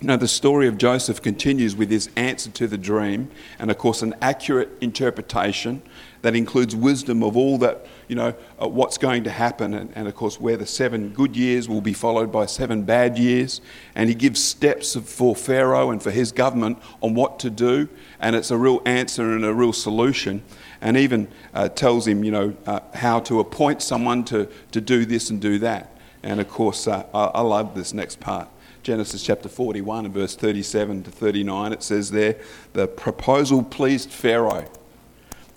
Now, 0.00 0.16
the 0.16 0.26
story 0.26 0.66
of 0.66 0.76
Joseph 0.76 1.22
continues 1.22 1.76
with 1.76 1.90
his 1.90 2.10
answer 2.16 2.50
to 2.50 2.66
the 2.66 2.76
dream, 2.76 3.30
and 3.60 3.70
of 3.70 3.78
course, 3.78 4.02
an 4.02 4.14
accurate 4.20 4.70
interpretation 4.80 5.80
that 6.22 6.34
includes 6.34 6.74
wisdom 6.74 7.22
of 7.22 7.36
all 7.36 7.56
that, 7.58 7.86
you 8.08 8.16
know, 8.16 8.34
uh, 8.60 8.66
what's 8.66 8.98
going 8.98 9.22
to 9.24 9.30
happen, 9.30 9.74
and, 9.74 9.92
and, 9.94 10.08
of 10.08 10.16
course, 10.16 10.40
where 10.40 10.56
the 10.56 10.66
seven 10.66 11.10
good 11.10 11.36
years 11.36 11.68
will 11.68 11.80
be 11.80 11.92
followed 11.92 12.32
by 12.32 12.46
seven 12.46 12.82
bad 12.82 13.16
years. 13.16 13.60
And 13.94 14.08
he 14.08 14.14
gives 14.16 14.42
steps 14.42 14.96
for 14.96 15.36
Pharaoh 15.36 15.90
and 15.92 16.02
for 16.02 16.10
his 16.10 16.32
government 16.32 16.78
on 17.00 17.14
what 17.14 17.38
to 17.38 17.48
do, 17.48 17.88
and 18.18 18.34
it's 18.34 18.50
a 18.50 18.58
real 18.58 18.82
answer 18.84 19.32
and 19.32 19.44
a 19.44 19.54
real 19.54 19.72
solution. 19.72 20.42
And 20.84 20.98
even 20.98 21.28
uh, 21.54 21.70
tells 21.70 22.06
him, 22.06 22.22
you 22.22 22.30
know, 22.30 22.54
uh, 22.66 22.80
how 22.92 23.18
to 23.20 23.40
appoint 23.40 23.80
someone 23.80 24.22
to, 24.26 24.48
to 24.72 24.82
do 24.82 25.06
this 25.06 25.30
and 25.30 25.40
do 25.40 25.58
that. 25.60 25.96
And 26.22 26.40
of 26.40 26.48
course, 26.48 26.86
uh, 26.86 27.06
I, 27.14 27.24
I 27.24 27.40
love 27.40 27.74
this 27.74 27.94
next 27.94 28.20
part. 28.20 28.48
Genesis 28.82 29.22
chapter 29.22 29.48
41 29.48 30.04
and 30.04 30.12
verse 30.12 30.36
37 30.36 31.04
to 31.04 31.10
39, 31.10 31.72
it 31.72 31.82
says 31.82 32.10
there, 32.10 32.36
the 32.74 32.86
proposal 32.86 33.62
pleased 33.62 34.10
Pharaoh 34.10 34.70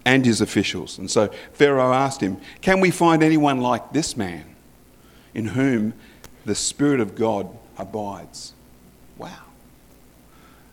and 0.06 0.26
his 0.26 0.40
officials. 0.40 0.98
And 0.98 1.12
so 1.12 1.28
Pharaoh 1.52 1.92
asked 1.92 2.22
him, 2.22 2.38
Can 2.62 2.80
we 2.80 2.90
find 2.90 3.22
anyone 3.22 3.60
like 3.60 3.92
this 3.92 4.16
man 4.16 4.46
in 5.34 5.48
whom 5.48 5.94
the 6.46 6.56
Spirit 6.56 7.02
of 7.02 7.16
God 7.16 7.50
abides? 7.78 8.54
Wow. 9.18 9.44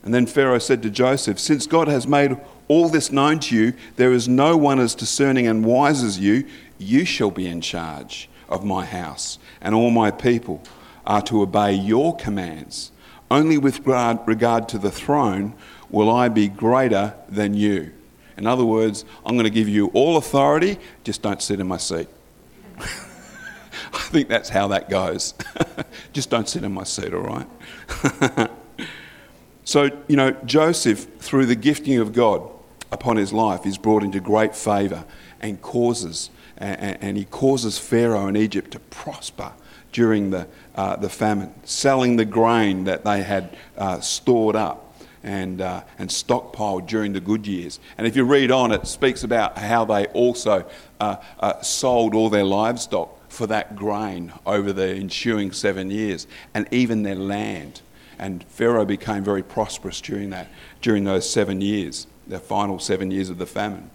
And 0.05 0.15
then 0.15 0.27
Pharaoh 0.27 0.61
said 0.61 0.81
to 0.85 0.91
Joseph, 0.91 1.41
Since 1.41 1.67
God 1.67 1.89
has 1.89 2.07
made 2.07 2.39
all 2.69 2.89
this 2.89 3.13
known 3.13 3.41
to 3.41 3.57
you, 3.57 3.75
there 3.97 4.13
is 4.13 4.29
no 4.29 4.57
one 4.57 4.81
as 4.81 4.95
discerning 4.95 5.47
and 5.47 5.65
wise 5.65 6.03
as 6.03 6.19
you. 6.19 6.47
You 6.79 7.05
shall 7.05 7.31
be 7.31 7.47
in 7.47 7.61
charge 7.61 8.29
of 8.49 8.65
my 8.65 8.85
house, 8.85 9.39
and 9.61 9.75
all 9.75 9.91
my 9.91 10.11
people 10.11 10.63
are 11.07 11.23
to 11.23 11.43
obey 11.43 11.73
your 11.73 12.17
commands. 12.17 12.91
Only 13.31 13.59
with 13.59 13.87
regard 13.87 14.69
to 14.69 14.79
the 14.79 14.91
throne 14.91 15.55
will 15.91 16.11
I 16.11 16.29
be 16.29 16.49
greater 16.49 17.15
than 17.29 17.55
you. 17.55 17.93
In 18.37 18.47
other 18.47 18.65
words, 18.65 19.05
I'm 19.25 19.35
going 19.35 19.45
to 19.45 19.51
give 19.51 19.69
you 19.69 19.89
all 19.89 20.17
authority, 20.17 20.79
just 21.05 21.23
don't 21.23 21.41
sit 21.41 21.61
in 21.61 21.67
my 21.67 21.77
seat. 21.77 22.09
I 22.79 23.99
think 24.11 24.29
that's 24.29 24.49
how 24.49 24.69
that 24.69 24.91
goes. 24.91 25.35
just 26.13 26.31
don't 26.31 26.49
sit 26.49 26.65
in 26.65 26.73
my 26.73 26.85
seat, 26.85 27.15
all 27.15 27.21
right? 27.21 28.51
so, 29.65 29.91
you 30.09 30.17
know, 30.17 30.33
Joseph, 30.45 31.07
through 31.19 31.47
the 31.47 31.55
gifting 31.55 31.99
of 31.99 32.13
God 32.13 32.51
upon 32.95 33.17
his 33.17 33.33
life, 33.33 33.67
is 33.67 33.77
brought 33.77 34.03
into 34.03 34.21
great 34.21 34.57
favour 34.57 35.05
and 35.41 35.61
causes, 35.61 36.31
and, 36.57 36.99
and 37.03 37.17
he 37.17 37.25
causes 37.25 37.79
Pharaoh 37.79 38.27
and 38.27 38.37
Egypt 38.37 38.71
to 38.71 38.79
prosper 38.79 39.53
during 39.93 40.31
the, 40.31 40.47
uh, 40.75 40.97
the 40.97 41.09
famine, 41.09 41.53
selling 41.65 42.17
the 42.17 42.25
grain 42.25 42.85
that 42.85 43.05
they 43.05 43.23
had 43.23 43.57
uh, 43.77 44.01
stored 44.01 44.57
up 44.57 44.95
and, 45.23 45.61
uh, 45.61 45.83
and 45.99 46.11
stockpiled 46.11 46.87
during 46.87 47.13
the 47.13 47.21
good 47.21 47.47
years. 47.47 47.81
And 47.97 48.07
if 48.07 48.17
you 48.17 48.25
read 48.25 48.51
on, 48.51 48.73
it 48.73 48.87
speaks 48.87 49.25
about 49.25 49.57
how 49.59 49.85
they 49.85 50.07
also 50.07 50.67
uh, 51.01 51.17
uh, 51.41 51.63
sold 51.63 52.15
all 52.15 52.29
their 52.29 52.45
livestock 52.45 53.31
for 53.31 53.47
that 53.49 53.75
grain 53.75 54.33
over 54.47 54.73
the 54.73 54.89
ensuing 54.89 55.53
seven 55.53 55.91
years, 55.91 56.27
and 56.55 56.67
even 56.71 57.03
their 57.03 57.17
land. 57.17 57.81
And 58.19 58.45
Pharaoh 58.45 58.85
became 58.85 59.25
very 59.25 59.43
prosperous 59.43 60.01
during 60.01 60.31
that, 60.31 60.49
during 60.81 61.05
those 61.05 61.29
seven 61.29 61.61
years, 61.61 62.07
the 62.27 62.39
final 62.39 62.79
seven 62.79 63.11
years 63.11 63.31
of 63.31 63.39
the 63.39 63.47
famine. 63.47 63.91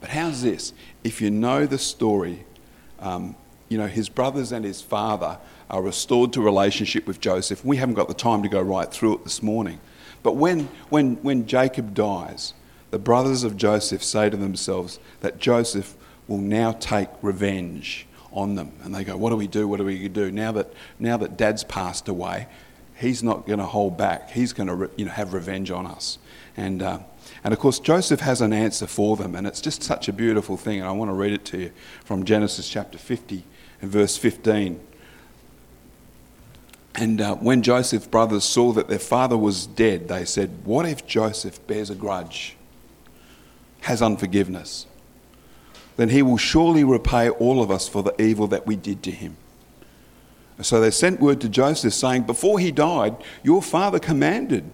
But 0.00 0.10
how's 0.10 0.42
this? 0.42 0.72
If 1.04 1.20
you 1.20 1.30
know 1.30 1.66
the 1.66 1.78
story, 1.78 2.44
um, 3.00 3.36
you 3.68 3.78
know, 3.78 3.86
his 3.86 4.08
brothers 4.08 4.52
and 4.52 4.64
his 4.64 4.80
father 4.80 5.38
are 5.68 5.82
restored 5.82 6.32
to 6.32 6.40
relationship 6.40 7.06
with 7.06 7.20
Joseph. 7.20 7.64
We 7.64 7.76
haven't 7.76 7.94
got 7.94 8.08
the 8.08 8.14
time 8.14 8.42
to 8.42 8.48
go 8.48 8.60
right 8.60 8.90
through 8.90 9.16
it 9.16 9.24
this 9.24 9.42
morning. 9.42 9.80
But 10.22 10.36
when, 10.36 10.68
when, 10.88 11.16
when 11.16 11.46
Jacob 11.46 11.94
dies, 11.94 12.54
the 12.90 12.98
brothers 12.98 13.44
of 13.44 13.56
Joseph 13.56 14.02
say 14.02 14.28
to 14.28 14.36
themselves 14.36 14.98
that 15.20 15.38
Joseph 15.38 15.96
will 16.26 16.38
now 16.38 16.72
take 16.72 17.08
revenge 17.22 18.06
on 18.32 18.54
them. 18.54 18.72
And 18.82 18.94
they 18.94 19.04
go, 19.04 19.16
What 19.16 19.30
do 19.30 19.36
we 19.36 19.46
do? 19.46 19.66
What 19.68 19.78
do 19.78 19.84
we 19.84 20.08
do? 20.08 20.30
Now 20.30 20.52
that, 20.52 20.72
now 20.98 21.16
that 21.16 21.36
dad's 21.36 21.64
passed 21.64 22.08
away, 22.08 22.48
he's 22.96 23.22
not 23.22 23.46
going 23.46 23.58
to 23.58 23.66
hold 23.66 23.96
back. 23.96 24.30
He's 24.30 24.52
going 24.52 24.68
to 24.68 24.90
you 24.96 25.06
know, 25.06 25.12
have 25.12 25.32
revenge 25.32 25.70
on 25.70 25.86
us. 25.86 26.18
And, 26.60 26.82
uh, 26.82 26.98
and 27.42 27.54
of 27.54 27.58
course, 27.58 27.78
Joseph 27.78 28.20
has 28.20 28.42
an 28.42 28.52
answer 28.52 28.86
for 28.86 29.16
them, 29.16 29.34
and 29.34 29.46
it's 29.46 29.62
just 29.62 29.82
such 29.82 30.08
a 30.08 30.12
beautiful 30.12 30.58
thing. 30.58 30.80
And 30.80 30.86
I 30.86 30.92
want 30.92 31.08
to 31.08 31.14
read 31.14 31.32
it 31.32 31.46
to 31.46 31.58
you 31.58 31.72
from 32.04 32.24
Genesis 32.24 32.68
chapter 32.68 32.98
50 32.98 33.44
and 33.80 33.90
verse 33.90 34.18
15. 34.18 34.78
And 36.96 37.20
uh, 37.22 37.36
when 37.36 37.62
Joseph's 37.62 38.06
brothers 38.06 38.44
saw 38.44 38.72
that 38.72 38.88
their 38.88 38.98
father 38.98 39.38
was 39.38 39.66
dead, 39.66 40.08
they 40.08 40.26
said, 40.26 40.50
What 40.66 40.84
if 40.84 41.06
Joseph 41.06 41.66
bears 41.66 41.88
a 41.88 41.94
grudge, 41.94 42.56
has 43.82 44.02
unforgiveness? 44.02 44.86
Then 45.96 46.10
he 46.10 46.20
will 46.20 46.36
surely 46.36 46.84
repay 46.84 47.30
all 47.30 47.62
of 47.62 47.70
us 47.70 47.88
for 47.88 48.02
the 48.02 48.20
evil 48.20 48.46
that 48.48 48.66
we 48.66 48.76
did 48.76 49.02
to 49.04 49.10
him. 49.10 49.38
So 50.60 50.78
they 50.78 50.90
sent 50.90 51.20
word 51.20 51.40
to 51.40 51.48
Joseph 51.48 51.94
saying, 51.94 52.24
Before 52.24 52.58
he 52.58 52.70
died, 52.70 53.16
your 53.42 53.62
father 53.62 53.98
commanded. 53.98 54.70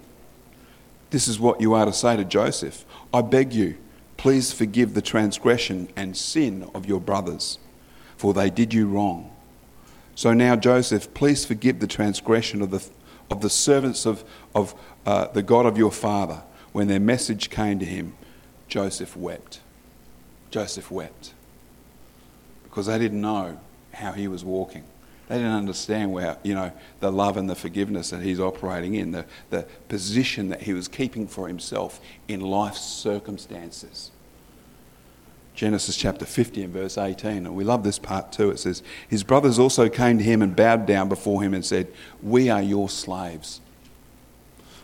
This 1.11 1.29
is 1.29 1.39
what 1.39 1.61
you 1.61 1.75
are 1.75 1.85
to 1.87 1.93
say 1.93 2.17
to 2.17 2.25
Joseph 2.25 2.85
I 3.13 3.23
beg 3.23 3.53
you, 3.53 3.77
please 4.17 4.53
forgive 4.53 4.95
the 4.95 5.03
transgression 5.03 5.89
and 5.97 6.17
sin 6.17 6.69
of 6.75 6.87
your 6.87 7.01
brothers 7.01 7.59
for 8.17 8.33
they 8.33 8.51
did 8.51 8.73
you 8.73 8.87
wrong. 8.89 9.31
So 10.15 10.33
now, 10.33 10.57
Joseph, 10.57 11.13
please 11.15 11.45
forgive 11.45 11.79
the 11.79 11.87
transgression 11.87 12.63
of 12.63 12.71
the, 12.71 12.85
of 13.31 13.43
the 13.43 13.51
servants 13.51 14.07
of, 14.07 14.25
of 14.55 14.75
uh, 15.05 15.29
the 15.29 15.43
God 15.43 15.67
of 15.67 15.77
your 15.77 15.93
father. 15.93 16.43
When 16.73 16.89
their 16.89 17.01
message 17.01 17.51
came 17.51 17.79
to 17.79 17.85
him, 17.85 18.15
Joseph 18.69 19.17
wept. 19.17 19.61
Joseph 20.51 20.91
wept 20.91 21.35
because 22.65 22.87
they 22.87 22.99
didn't 22.99 23.21
know 23.21 23.59
how 23.93 24.13
he 24.13 24.29
was 24.29 24.45
walking. 24.45 24.85
They 25.29 25.37
didn't 25.37 25.53
understand 25.53 26.13
where, 26.13 26.39
you 26.43 26.55
know, 26.55 26.71
the 27.01 27.11
love 27.11 27.37
and 27.37 27.51
the 27.51 27.57
forgiveness 27.57 28.11
that 28.11 28.23
he's 28.23 28.39
operating 28.39 28.95
in, 28.95 29.11
the, 29.11 29.25
the 29.51 29.67
position 29.89 30.49
that 30.51 30.63
he 30.63 30.73
was 30.73 30.87
keeping 30.87 31.27
for 31.27 31.49
himself 31.49 32.01
in 32.29 32.41
life's 32.41 32.81
circumstances. 32.81 34.13
Genesis 35.57 35.97
chapter 35.97 36.27
50 36.27 36.63
and 36.63 36.73
verse 36.73 36.99
18. 36.99 37.47
And 37.47 37.57
we 37.57 37.65
love 37.65 37.83
this 37.83 37.99
part 37.99 38.31
too. 38.31 38.51
It 38.51 38.59
says, 38.59 38.83
His 39.09 39.25
brothers 39.25 39.59
also 39.59 39.89
came 39.89 40.19
to 40.19 40.25
him 40.25 40.43
and 40.43 40.55
bowed 40.55 40.87
down 40.87 41.09
before 41.09 41.43
him 41.43 41.55
and 41.55 41.65
said, 41.65 41.93
We 42.23 42.51
are 42.51 42.63
your 42.63 42.89
slaves. 42.89 43.61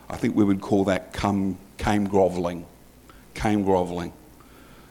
I 0.08 0.16
think 0.16 0.34
we 0.34 0.44
would 0.44 0.60
call 0.60 0.84
that 0.84 1.12
come, 1.12 1.58
came 1.76 2.08
grovelling. 2.08 2.66
Came 3.34 3.62
grovelling. 3.62 4.12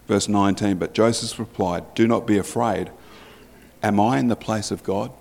Verse 0.08 0.30
19. 0.30 0.78
But 0.78 0.94
Joseph 0.94 1.38
replied, 1.40 1.94
Do 1.96 2.08
not 2.08 2.26
be 2.26 2.38
afraid. 2.38 2.92
Am 3.84 4.00
I 4.00 4.20
in 4.20 4.28
the 4.28 4.36
place 4.36 4.70
of 4.72 4.84
God? 4.84 5.12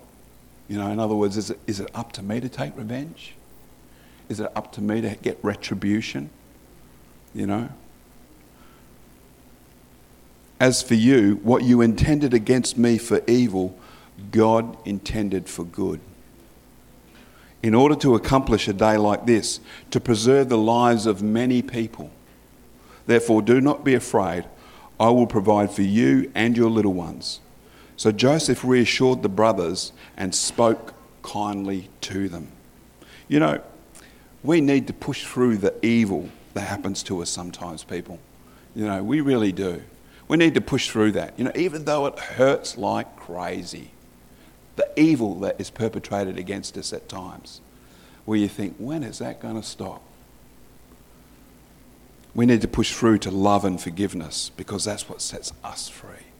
You 0.71 0.77
know, 0.77 0.89
in 0.89 1.01
other 1.01 1.15
words, 1.15 1.35
is 1.35 1.49
it, 1.49 1.59
is 1.67 1.81
it 1.81 1.89
up 1.93 2.13
to 2.13 2.23
me 2.23 2.39
to 2.39 2.47
take 2.47 2.77
revenge? 2.77 3.33
Is 4.29 4.39
it 4.39 4.49
up 4.55 4.71
to 4.71 4.81
me 4.81 5.01
to 5.01 5.17
get 5.21 5.37
retribution? 5.43 6.29
You 7.35 7.45
know? 7.45 7.69
As 10.61 10.81
for 10.81 10.93
you, 10.93 11.41
what 11.43 11.63
you 11.63 11.81
intended 11.81 12.33
against 12.33 12.77
me 12.77 12.97
for 12.97 13.21
evil, 13.27 13.77
God 14.31 14.77
intended 14.87 15.49
for 15.49 15.65
good. 15.65 15.99
In 17.61 17.75
order 17.75 17.95
to 17.95 18.15
accomplish 18.15 18.69
a 18.69 18.73
day 18.73 18.95
like 18.95 19.25
this, 19.25 19.59
to 19.89 19.99
preserve 19.99 20.47
the 20.47 20.57
lives 20.57 21.05
of 21.05 21.21
many 21.21 21.61
people. 21.61 22.11
Therefore, 23.07 23.41
do 23.41 23.59
not 23.59 23.83
be 23.83 23.93
afraid. 23.93 24.45
I 24.97 25.09
will 25.09 25.27
provide 25.27 25.71
for 25.71 25.81
you 25.81 26.31
and 26.33 26.55
your 26.55 26.69
little 26.69 26.93
ones. 26.93 27.41
So 28.01 28.11
Joseph 28.11 28.63
reassured 28.63 29.21
the 29.21 29.29
brothers 29.29 29.93
and 30.17 30.33
spoke 30.33 30.95
kindly 31.21 31.87
to 32.01 32.29
them. 32.29 32.47
You 33.27 33.39
know, 33.39 33.61
we 34.41 34.59
need 34.59 34.87
to 34.87 34.93
push 34.93 35.23
through 35.23 35.57
the 35.57 35.75
evil 35.85 36.27
that 36.55 36.61
happens 36.61 37.03
to 37.03 37.21
us 37.21 37.29
sometimes, 37.29 37.83
people. 37.83 38.17
You 38.73 38.87
know, 38.87 39.03
we 39.03 39.21
really 39.21 39.51
do. 39.51 39.83
We 40.27 40.37
need 40.37 40.55
to 40.55 40.61
push 40.61 40.89
through 40.89 41.11
that. 41.11 41.37
You 41.37 41.43
know, 41.43 41.51
even 41.53 41.85
though 41.85 42.07
it 42.07 42.17
hurts 42.17 42.75
like 42.75 43.17
crazy, 43.17 43.91
the 44.77 44.89
evil 44.99 45.35
that 45.41 45.61
is 45.61 45.69
perpetrated 45.69 46.39
against 46.39 46.79
us 46.79 46.91
at 46.93 47.07
times, 47.07 47.61
where 48.25 48.39
you 48.39 48.47
think, 48.47 48.77
when 48.79 49.03
is 49.03 49.19
that 49.19 49.39
going 49.39 49.61
to 49.61 49.67
stop? 49.67 50.01
We 52.33 52.47
need 52.47 52.61
to 52.61 52.67
push 52.67 52.95
through 52.95 53.19
to 53.19 53.29
love 53.29 53.63
and 53.63 53.79
forgiveness 53.79 54.49
because 54.57 54.85
that's 54.85 55.07
what 55.07 55.21
sets 55.21 55.53
us 55.63 55.87
free. 55.87 56.30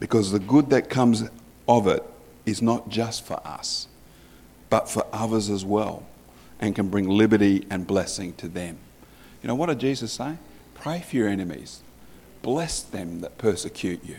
Because 0.00 0.30
the 0.30 0.38
good 0.38 0.70
that 0.70 0.88
comes 0.88 1.24
of 1.66 1.86
it 1.86 2.04
is 2.46 2.62
not 2.62 2.88
just 2.88 3.24
for 3.24 3.40
us, 3.46 3.88
but 4.70 4.88
for 4.88 5.06
others 5.12 5.50
as 5.50 5.64
well, 5.64 6.06
and 6.60 6.74
can 6.74 6.88
bring 6.88 7.08
liberty 7.08 7.66
and 7.70 7.86
blessing 7.86 8.32
to 8.34 8.48
them. 8.48 8.78
You 9.42 9.48
know, 9.48 9.54
what 9.54 9.66
did 9.66 9.80
Jesus 9.80 10.12
say? 10.12 10.36
Pray 10.74 11.00
for 11.00 11.16
your 11.16 11.28
enemies. 11.28 11.82
Bless 12.42 12.82
them 12.82 13.20
that 13.20 13.38
persecute 13.38 14.04
you. 14.04 14.16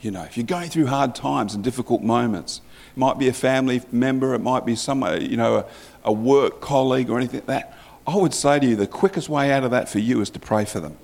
You 0.00 0.10
know, 0.10 0.22
if 0.22 0.36
you're 0.36 0.46
going 0.46 0.68
through 0.68 0.86
hard 0.86 1.14
times 1.14 1.54
and 1.54 1.62
difficult 1.62 2.02
moments, 2.02 2.60
it 2.94 2.98
might 2.98 3.18
be 3.18 3.28
a 3.28 3.32
family 3.32 3.82
member, 3.92 4.34
it 4.34 4.40
might 4.40 4.66
be 4.66 4.74
some, 4.74 5.02
uh, 5.02 5.14
you 5.14 5.36
know, 5.36 5.58
a, 5.58 5.66
a 6.04 6.12
work 6.12 6.60
colleague 6.60 7.08
or 7.08 7.18
anything 7.18 7.40
like 7.40 7.46
that. 7.46 7.78
I 8.06 8.16
would 8.16 8.34
say 8.34 8.58
to 8.58 8.66
you, 8.66 8.74
the 8.74 8.88
quickest 8.88 9.28
way 9.28 9.52
out 9.52 9.62
of 9.62 9.70
that 9.70 9.88
for 9.88 10.00
you 10.00 10.20
is 10.20 10.30
to 10.30 10.40
pray 10.40 10.64
for 10.64 10.80
them. 10.80 10.96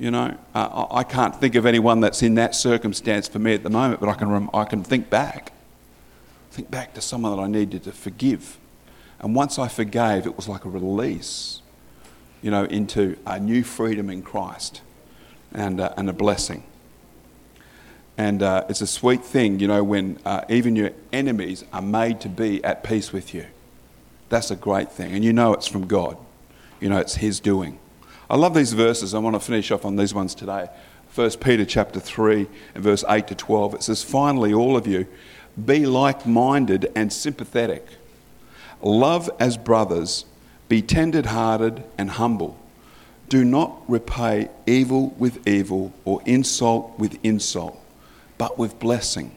You 0.00 0.10
know, 0.10 0.34
uh, 0.54 0.86
I 0.90 1.04
can't 1.04 1.36
think 1.36 1.54
of 1.56 1.66
anyone 1.66 2.00
that's 2.00 2.22
in 2.22 2.34
that 2.36 2.54
circumstance 2.54 3.28
for 3.28 3.38
me 3.38 3.52
at 3.52 3.62
the 3.62 3.68
moment, 3.68 4.00
but 4.00 4.08
I 4.08 4.14
can, 4.14 4.30
rem- 4.30 4.50
I 4.54 4.64
can 4.64 4.82
think 4.82 5.10
back. 5.10 5.52
Think 6.50 6.70
back 6.70 6.94
to 6.94 7.02
someone 7.02 7.36
that 7.36 7.42
I 7.42 7.48
needed 7.48 7.84
to 7.84 7.92
forgive. 7.92 8.56
And 9.20 9.34
once 9.34 9.58
I 9.58 9.68
forgave, 9.68 10.24
it 10.24 10.36
was 10.36 10.48
like 10.48 10.64
a 10.64 10.70
release 10.70 11.60
you 12.40 12.50
know, 12.50 12.64
into 12.64 13.18
a 13.26 13.38
new 13.38 13.62
freedom 13.62 14.08
in 14.08 14.22
Christ 14.22 14.80
and, 15.52 15.82
uh, 15.82 15.92
and 15.98 16.08
a 16.08 16.14
blessing. 16.14 16.62
And 18.16 18.42
uh, 18.42 18.64
it's 18.70 18.80
a 18.80 18.86
sweet 18.86 19.22
thing, 19.22 19.60
you 19.60 19.68
know, 19.68 19.84
when 19.84 20.18
uh, 20.24 20.44
even 20.48 20.76
your 20.76 20.92
enemies 21.12 21.62
are 21.74 21.82
made 21.82 22.22
to 22.22 22.30
be 22.30 22.64
at 22.64 22.82
peace 22.82 23.12
with 23.12 23.34
you. 23.34 23.44
That's 24.30 24.50
a 24.50 24.56
great 24.56 24.90
thing. 24.90 25.12
And 25.12 25.22
you 25.22 25.34
know 25.34 25.52
it's 25.52 25.66
from 25.66 25.86
God. 25.86 26.16
You 26.80 26.88
know, 26.88 26.96
it's 26.96 27.16
His 27.16 27.38
doing. 27.38 27.78
I 28.30 28.36
love 28.36 28.54
these 28.54 28.72
verses. 28.74 29.12
I 29.12 29.18
want 29.18 29.34
to 29.34 29.40
finish 29.40 29.72
off 29.72 29.84
on 29.84 29.96
these 29.96 30.14
ones 30.14 30.36
today. 30.36 30.68
1 31.16 31.30
Peter 31.40 31.64
chapter 31.64 31.98
3 31.98 32.46
and 32.76 32.84
verse 32.84 33.02
8 33.08 33.26
to 33.26 33.34
12. 33.34 33.74
It 33.74 33.82
says, 33.82 34.04
Finally, 34.04 34.54
all 34.54 34.76
of 34.76 34.86
you, 34.86 35.08
be 35.62 35.84
like 35.84 36.26
minded 36.26 36.92
and 36.94 37.12
sympathetic. 37.12 37.84
Love 38.80 39.28
as 39.40 39.56
brothers 39.56 40.26
Be 40.68 40.80
tender 40.80 41.26
hearted 41.28 41.82
and 41.98 42.08
humble. 42.10 42.56
Do 43.28 43.44
not 43.44 43.82
repay 43.88 44.48
evil 44.64 45.08
with 45.18 45.46
evil 45.48 45.92
or 46.04 46.22
insult 46.24 46.96
with 46.96 47.18
insult, 47.24 47.76
but 48.38 48.56
with 48.56 48.78
blessing. 48.78 49.32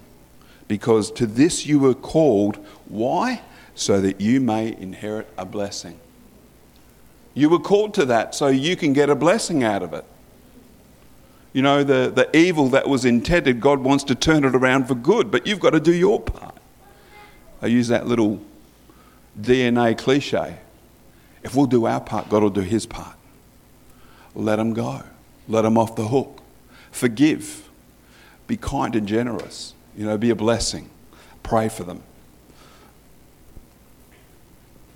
Because 0.67 1.10
to 1.13 1.25
this 1.25 1.65
you 1.65 1.79
were 1.79 1.95
called. 1.95 2.63
Why? 2.88 3.41
So 3.73 3.99
that 4.01 4.21
you 4.21 4.39
may 4.39 4.77
inherit 4.79 5.27
a 5.36 5.45
blessing. 5.45 5.99
You 7.33 7.49
were 7.49 7.59
called 7.59 7.93
to 7.95 8.05
that 8.05 8.35
so 8.35 8.47
you 8.47 8.75
can 8.75 8.93
get 8.93 9.09
a 9.09 9.15
blessing 9.15 9.63
out 9.63 9.81
of 9.81 9.93
it. 9.93 10.05
You 11.51 11.61
know, 11.61 11.83
the, 11.83 12.11
the 12.13 12.35
evil 12.35 12.67
that 12.69 12.87
was 12.87 13.05
intended, 13.05 13.61
God 13.61 13.79
wants 13.79 14.03
to 14.05 14.15
turn 14.15 14.43
it 14.43 14.55
around 14.55 14.87
for 14.87 14.95
good, 14.95 15.29
but 15.29 15.45
you've 15.45 15.59
got 15.59 15.71
to 15.71 15.79
do 15.79 15.93
your 15.93 16.19
part. 16.19 16.57
I 17.61 17.67
use 17.67 17.87
that 17.89 18.07
little 18.07 18.41
DNA 19.39 19.97
cliche. 19.97 20.57
If 21.43 21.55
we'll 21.55 21.67
do 21.67 21.85
our 21.85 22.01
part, 22.01 22.29
God 22.29 22.43
will 22.43 22.49
do 22.49 22.61
his 22.61 22.85
part. 22.85 23.15
Let 24.35 24.55
them 24.55 24.73
go. 24.73 25.03
Let 25.47 25.61
them 25.61 25.77
off 25.77 25.95
the 25.95 26.07
hook. 26.07 26.41
Forgive. 26.91 27.69
Be 28.47 28.57
kind 28.57 28.95
and 28.95 29.07
generous. 29.07 29.73
You 29.95 30.05
know, 30.05 30.17
be 30.17 30.29
a 30.29 30.35
blessing. 30.35 30.89
Pray 31.43 31.69
for 31.69 31.83
them. 31.83 32.01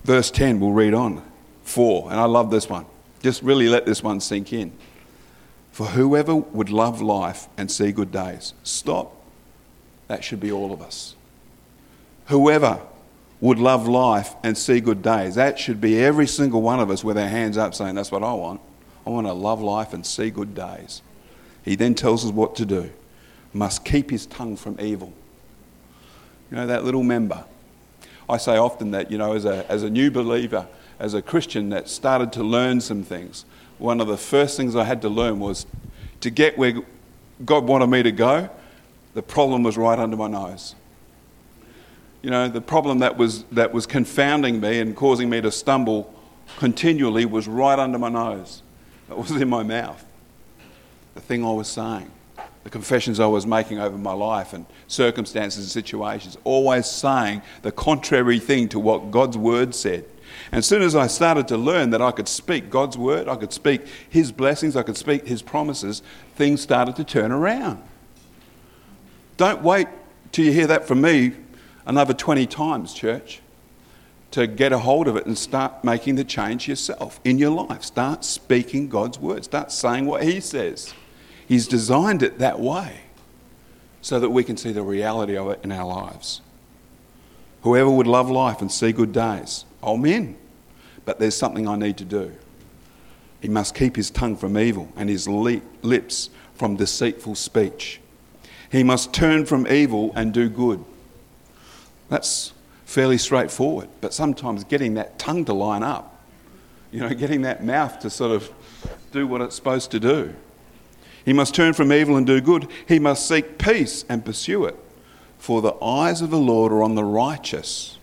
Verse 0.04 0.32
10, 0.32 0.60
we'll 0.60 0.71
read 0.71 0.93
on. 0.93 1.21
4, 1.68 2.12
and 2.12 2.20
I 2.20 2.26
love 2.26 2.50
this 2.50 2.70
one. 2.70 2.86
Just 3.22 3.44
really 3.44 3.68
let 3.68 3.86
this 3.86 4.02
one 4.02 4.20
sink 4.20 4.54
in. 4.54 4.72
For 5.72 5.88
whoever 5.88 6.36
would 6.36 6.70
love 6.70 7.02
life 7.02 7.48
and 7.58 7.70
see 7.70 7.92
good 7.92 8.12
days. 8.12 8.54
Stop. 8.64 9.14
That 10.08 10.24
should 10.24 10.40
be 10.40 10.52
all 10.52 10.72
of 10.72 10.82
us. 10.82 11.16
Whoever 12.28 12.80
would 13.42 13.60
love 13.60 13.88
life 13.88 14.34
and 14.44 14.58
see 14.58 14.80
good 14.80 15.02
days. 15.02 15.36
That 15.36 15.60
should 15.60 15.80
be 15.80 16.04
every 16.04 16.26
single 16.26 16.62
one 16.62 16.80
of 16.80 16.90
us 16.90 17.04
with 17.04 17.18
our 17.18 17.28
hands 17.28 17.58
up 17.58 17.76
saying, 17.76 17.96
That's 17.96 18.12
what 18.12 18.24
I 18.24 18.34
want. 18.34 18.62
I 19.06 19.10
want 19.10 19.28
to 19.28 19.34
love 19.34 19.62
life 19.62 19.94
and 19.94 20.06
see 20.06 20.30
good 20.30 20.56
days. 20.56 21.02
He 21.64 21.76
then 21.76 21.96
tells 21.96 22.26
us 22.26 22.32
what 22.32 22.56
to 22.56 22.66
do. 22.66 22.92
Must 23.54 23.84
keep 23.86 24.10
his 24.10 24.26
tongue 24.26 24.56
from 24.56 24.80
evil. 24.80 25.14
You 26.50 26.58
know, 26.58 26.68
that 26.68 26.86
little 26.86 27.04
member. 27.04 27.46
I 28.30 28.38
say 28.38 28.58
often 28.58 28.92
that, 28.92 29.12
you 29.12 29.18
know, 29.18 29.34
as 29.34 29.46
a, 29.46 29.70
as 29.70 29.84
a 29.84 29.90
new 29.90 30.12
believer, 30.12 30.68
as 31.00 31.14
a 31.14 31.22
Christian 31.22 31.70
that 31.70 31.90
started 31.90 32.32
to 32.34 32.44
learn 32.44 32.82
some 32.82 33.04
things, 33.04 33.46
one 33.78 34.02
of 34.02 34.08
the 34.08 34.18
first 34.18 34.58
things 34.58 34.76
I 34.76 34.84
had 34.84 35.02
to 35.04 35.10
learn 35.10 35.40
was 35.40 35.66
to 36.22 36.30
get 36.30 36.58
where 36.58 36.82
God 37.46 37.66
wanted 37.66 37.88
me 37.88 38.04
to 38.04 38.12
go, 38.12 38.50
the 39.14 39.22
problem 39.22 39.64
was 39.64 39.78
right 39.78 39.98
under 39.98 40.18
my 40.18 40.28
nose. 40.28 40.76
You 42.22 42.32
know, 42.32 42.48
the 42.48 42.62
problem 42.62 43.00
that 43.00 43.18
was, 43.18 43.44
that 43.52 43.72
was 43.72 43.86
confounding 43.86 44.60
me 44.60 44.80
and 44.80 44.96
causing 44.96 45.30
me 45.30 45.42
to 45.42 45.52
stumble 45.52 46.14
continually 46.58 47.26
was 47.26 47.48
right 47.48 47.78
under 47.78 48.00
my 48.00 48.10
nose. 48.10 48.64
It 49.10 49.18
was 49.18 49.32
in 49.32 49.50
my 49.50 49.64
mouth. 49.64 50.04
The 51.14 51.22
thing 51.22 51.46
I 51.46 51.52
was 51.52 51.68
saying, 51.68 52.12
the 52.64 52.70
confessions 52.70 53.20
I 53.20 53.28
was 53.28 53.46
making 53.46 53.80
over 53.80 53.98
my 53.98 54.14
life 54.14 54.54
and 54.54 54.66
circumstances 54.88 55.64
and 55.64 55.72
situations, 55.72 56.38
always 56.44 56.86
saying 56.86 57.42
the 57.62 57.72
contrary 57.72 58.40
thing 58.40 58.70
to 58.70 58.80
what 58.80 59.12
God's 59.12 59.38
word 59.38 59.74
said. 59.74 60.06
And 60.52 60.60
as 60.60 60.66
soon 60.66 60.82
as 60.82 60.96
I 60.96 61.08
started 61.08 61.48
to 61.50 61.58
learn 61.58 61.90
that 61.92 62.02
I 62.02 62.12
could 62.12 62.28
speak 62.28 62.70
God's 62.70 62.98
word, 62.98 63.28
I 63.28 63.36
could 63.36 63.54
speak 63.54 63.82
His 64.10 64.32
blessings, 64.32 64.76
I 64.76 64.84
could 64.84 64.98
speak 64.98 65.28
His 65.28 65.42
promises, 65.42 66.02
things 66.36 66.62
started 66.62 66.96
to 66.98 67.04
turn 67.04 67.32
around. 67.32 67.82
Don't 69.38 69.62
wait 69.62 69.88
till 70.32 70.46
you 70.46 70.52
hear 70.52 70.68
that 70.68 70.88
from 70.88 71.02
me 71.02 71.34
another 71.86 72.13
20 72.13 72.46
times, 72.48 72.94
church, 72.94 73.42
to 74.32 74.46
get 74.46 74.74
a 74.74 74.80
hold 74.80 75.08
of 75.08 75.16
it 75.16 75.26
and 75.26 75.38
start 75.38 75.84
making 75.84 76.16
the 76.16 76.24
change 76.24 76.68
yourself 76.68 77.20
in 77.24 77.38
your 77.38 77.52
life. 77.52 77.84
Start 77.84 78.24
speaking 78.24 78.90
God's 78.90 79.20
word, 79.20 79.46
start 79.46 79.72
saying 79.72 80.06
what 80.06 80.24
He 80.24 80.40
says. 80.40 80.94
He's 81.48 81.68
designed 81.68 82.24
it 82.24 82.40
that 82.40 82.60
way 82.60 83.02
so 84.02 84.20
that 84.20 84.30
we 84.30 84.44
can 84.44 84.58
see 84.58 84.72
the 84.72 84.84
reality 84.84 85.38
of 85.38 85.50
it 85.50 85.60
in 85.63 85.72
our 85.72 85.86
lives. 85.86 86.42
Whoever 87.62 87.90
would 87.90 88.08
love 88.08 88.30
life 88.30 88.62
and 88.62 88.72
see 88.72 88.92
good 88.92 89.12
days, 89.12 89.66
Amen. 89.84 90.38
But 91.06 91.20
there's 91.20 91.36
something 91.36 91.68
I 91.68 91.76
need 91.76 91.98
to 91.98 92.06
do. 92.06 92.34
He 93.42 93.48
must 93.48 93.76
keep 93.76 93.96
his 93.96 94.10
tongue 94.10 94.36
from 94.36 94.58
evil 94.58 94.92
and 94.96 95.10
his 95.10 95.28
lips 95.28 96.30
from 96.56 96.76
deceitful 96.76 97.36
speech. 97.36 98.02
He 98.72 98.84
must 98.84 99.13
turn 99.13 99.46
from 99.46 99.68
evil 99.68 100.12
and 100.16 100.34
do 100.34 100.50
good. 100.50 100.84
That's 102.10 102.54
fairly 102.86 103.18
straightforward, 103.18 103.90
but 104.02 104.13
sometimes 104.13 104.63
getting 104.63 104.96
that 104.96 105.20
tongue 105.20 105.46
to 105.46 105.54
line 105.54 105.84
up, 105.84 106.22
you 106.92 107.00
know, 107.00 107.10
getting 107.13 107.42
that 107.44 107.63
mouth 107.63 108.00
to 108.00 108.10
sort 108.10 108.32
of 108.32 108.52
do 109.12 109.28
what 109.28 109.42
it's 109.42 109.56
supposed 109.56 109.92
to 109.92 110.00
do. 110.00 110.34
He 111.24 111.34
must 111.34 111.54
turn 111.54 111.74
from 111.74 111.92
evil 111.92 112.16
and 112.16 112.26
do 112.26 112.40
good. 112.40 112.68
He 112.88 113.00
must 113.00 113.28
seek 113.28 113.58
peace 113.58 114.06
and 114.08 114.24
pursue 114.24 114.66
it. 114.66 114.76
For 115.38 115.62
the 115.62 115.76
eyes 115.84 116.22
of 116.22 116.30
the 116.30 116.40
Lord 116.40 116.72
are 116.72 116.82
on 116.82 116.96
the 116.96 117.04
righteous 117.04 117.98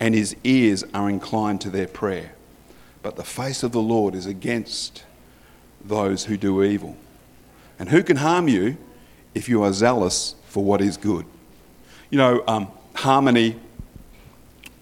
and 0.00 0.14
his 0.14 0.36
ears 0.44 0.84
are 0.94 1.08
inclined 1.08 1.60
to 1.62 1.70
their 1.70 1.86
prayer. 1.86 2.32
But 3.02 3.16
the 3.16 3.24
face 3.24 3.62
of 3.62 3.72
the 3.72 3.80
Lord 3.80 4.14
is 4.14 4.26
against 4.26 5.04
those 5.84 6.24
who 6.24 6.36
do 6.36 6.62
evil. 6.62 6.96
And 7.78 7.88
who 7.88 8.02
can 8.02 8.16
harm 8.16 8.48
you 8.48 8.76
if 9.34 9.48
you 9.48 9.62
are 9.62 9.72
zealous 9.72 10.34
for 10.48 10.64
what 10.64 10.80
is 10.80 10.96
good? 10.96 11.26
You 12.10 12.18
know, 12.18 12.44
um, 12.46 12.68
harmony, 12.94 13.56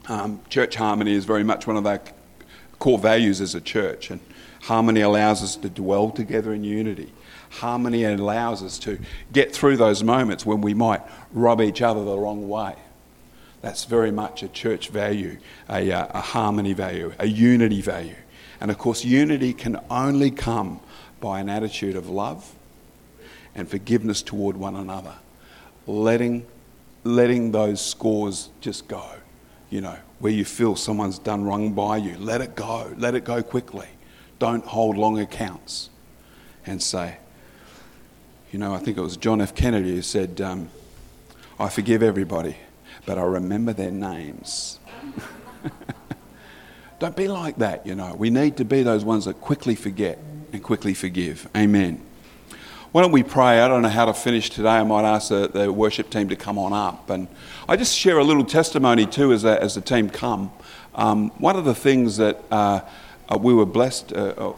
um, 0.08 0.40
church 0.48 0.76
harmony 0.76 1.12
is 1.12 1.24
very 1.24 1.44
much 1.44 1.66
one 1.66 1.76
of 1.76 1.86
our 1.86 2.00
core 2.78 2.98
values 2.98 3.40
as 3.40 3.54
a 3.54 3.60
church. 3.60 4.10
And 4.10 4.20
harmony 4.62 5.00
allows 5.00 5.42
us 5.42 5.56
to 5.56 5.68
dwell 5.68 6.10
together 6.10 6.52
in 6.52 6.64
unity. 6.64 7.12
Harmony 7.50 8.04
allows 8.04 8.62
us 8.62 8.78
to 8.80 8.98
get 9.32 9.52
through 9.52 9.76
those 9.76 10.02
moments 10.02 10.44
when 10.44 10.60
we 10.60 10.74
might 10.74 11.02
rub 11.32 11.60
each 11.60 11.82
other 11.82 12.04
the 12.04 12.18
wrong 12.18 12.48
way. 12.48 12.74
That's 13.64 13.86
very 13.86 14.10
much 14.10 14.42
a 14.42 14.48
church 14.48 14.90
value, 14.90 15.38
a, 15.70 15.90
uh, 15.90 16.08
a 16.10 16.20
harmony 16.20 16.74
value, 16.74 17.14
a 17.18 17.26
unity 17.26 17.80
value. 17.80 18.16
And 18.60 18.70
of 18.70 18.76
course, 18.76 19.06
unity 19.06 19.54
can 19.54 19.80
only 19.88 20.30
come 20.30 20.80
by 21.18 21.40
an 21.40 21.48
attitude 21.48 21.96
of 21.96 22.10
love 22.10 22.52
and 23.54 23.66
forgiveness 23.66 24.20
toward 24.20 24.58
one 24.58 24.76
another. 24.76 25.14
Letting, 25.86 26.44
letting 27.04 27.52
those 27.52 27.80
scores 27.80 28.50
just 28.60 28.86
go. 28.86 29.02
You 29.70 29.80
know, 29.80 29.96
where 30.18 30.32
you 30.32 30.44
feel 30.44 30.76
someone's 30.76 31.18
done 31.18 31.42
wrong 31.44 31.72
by 31.72 31.96
you, 31.96 32.18
let 32.18 32.42
it 32.42 32.54
go. 32.54 32.92
Let 32.98 33.14
it 33.14 33.24
go 33.24 33.42
quickly. 33.42 33.88
Don't 34.38 34.66
hold 34.66 34.98
long 34.98 35.18
accounts 35.20 35.88
and 36.66 36.82
say, 36.82 37.16
you 38.52 38.58
know, 38.58 38.74
I 38.74 38.78
think 38.78 38.98
it 38.98 39.00
was 39.00 39.16
John 39.16 39.40
F. 39.40 39.54
Kennedy 39.54 39.94
who 39.94 40.02
said, 40.02 40.42
um, 40.42 40.68
I 41.58 41.70
forgive 41.70 42.02
everybody 42.02 42.58
but 43.06 43.18
I 43.18 43.22
remember 43.22 43.72
their 43.72 43.90
names. 43.90 44.78
Don't 46.98 47.16
be 47.16 47.28
like 47.28 47.58
that, 47.58 47.86
you 47.86 47.94
know. 47.94 48.14
We 48.14 48.30
need 48.30 48.56
to 48.58 48.64
be 48.64 48.82
those 48.82 49.04
ones 49.04 49.24
that 49.26 49.40
quickly 49.40 49.74
forget 49.74 50.18
and 50.52 50.62
quickly 50.62 50.94
forgive. 50.94 51.48
Amen. 51.56 52.00
Why 52.92 53.02
don't 53.02 53.10
we 53.10 53.24
pray? 53.24 53.60
I 53.60 53.66
don't 53.66 53.82
know 53.82 53.88
how 53.88 54.04
to 54.04 54.14
finish 54.14 54.50
today. 54.50 54.68
I 54.68 54.84
might 54.84 55.02
ask 55.02 55.28
the, 55.28 55.48
the 55.48 55.72
worship 55.72 56.10
team 56.10 56.28
to 56.28 56.36
come 56.36 56.58
on 56.58 56.72
up. 56.72 57.10
And 57.10 57.26
I 57.68 57.76
just 57.76 57.96
share 57.96 58.18
a 58.18 58.24
little 58.24 58.44
testimony 58.44 59.04
too 59.04 59.32
as, 59.32 59.44
a, 59.44 59.60
as 59.60 59.74
the 59.74 59.80
team 59.80 60.08
come. 60.08 60.52
Um, 60.94 61.30
one 61.40 61.56
of 61.56 61.64
the 61.64 61.74
things 61.74 62.18
that 62.18 62.40
uh, 62.52 62.82
uh, 63.28 63.36
we 63.36 63.52
were 63.52 63.66
blessed, 63.66 64.12
uh, 64.12 64.34
uh 64.36 64.52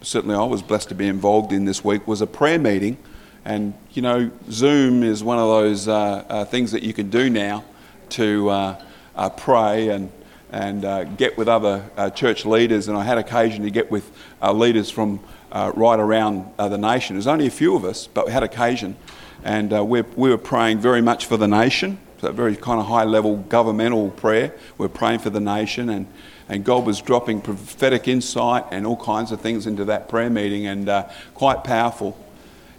certainly 0.00 0.34
I 0.34 0.44
was 0.44 0.62
blessed 0.62 0.88
to 0.88 0.94
be 0.94 1.06
involved 1.06 1.52
in 1.52 1.66
this 1.66 1.84
week, 1.84 2.08
was 2.08 2.22
a 2.22 2.26
prayer 2.26 2.58
meeting. 2.58 2.96
And, 3.44 3.74
you 3.90 4.00
know, 4.00 4.30
Zoom 4.50 5.02
is 5.02 5.22
one 5.22 5.38
of 5.38 5.48
those 5.48 5.86
uh, 5.86 6.24
uh, 6.28 6.44
things 6.46 6.72
that 6.72 6.82
you 6.82 6.94
can 6.94 7.10
do 7.10 7.28
now 7.28 7.62
to 8.12 8.50
uh, 8.50 8.84
uh, 9.16 9.30
pray 9.30 9.88
and, 9.88 10.10
and 10.50 10.84
uh, 10.84 11.04
get 11.04 11.36
with 11.36 11.48
other 11.48 11.88
uh, 11.96 12.10
church 12.10 12.44
leaders. 12.44 12.88
And 12.88 12.96
I 12.96 13.04
had 13.04 13.18
occasion 13.18 13.64
to 13.64 13.70
get 13.70 13.90
with 13.90 14.10
uh, 14.40 14.52
leaders 14.52 14.90
from 14.90 15.20
right 15.52 16.00
around 16.00 16.46
the 16.56 16.78
nation. 16.78 17.16
There's 17.16 17.26
only 17.26 17.46
a 17.46 17.50
few 17.50 17.76
of 17.76 17.84
us, 17.84 18.06
but 18.06 18.26
we 18.26 18.32
had 18.32 18.42
occasion. 18.42 18.96
And 19.44 19.70
we 19.88 20.02
we 20.02 20.30
were 20.30 20.38
praying 20.38 20.78
very 20.78 21.02
much 21.02 21.26
for 21.26 21.36
the 21.36 21.48
nation, 21.48 21.98
so 22.20 22.32
very 22.32 22.56
kind 22.56 22.80
of 22.80 22.86
high 22.86 23.04
level 23.04 23.36
governmental 23.36 24.10
prayer. 24.10 24.54
We're 24.78 24.88
praying 24.88 25.18
for 25.18 25.30
the 25.30 25.40
nation. 25.40 25.90
And, 25.90 26.06
and 26.48 26.64
God 26.64 26.86
was 26.86 27.02
dropping 27.02 27.42
prophetic 27.42 28.08
insight 28.08 28.64
and 28.70 28.86
all 28.86 28.96
kinds 28.96 29.32
of 29.32 29.40
things 29.40 29.66
into 29.66 29.84
that 29.86 30.08
prayer 30.08 30.30
meeting, 30.30 30.66
and 30.66 31.06
quite 31.34 31.64
powerful. 31.64 32.16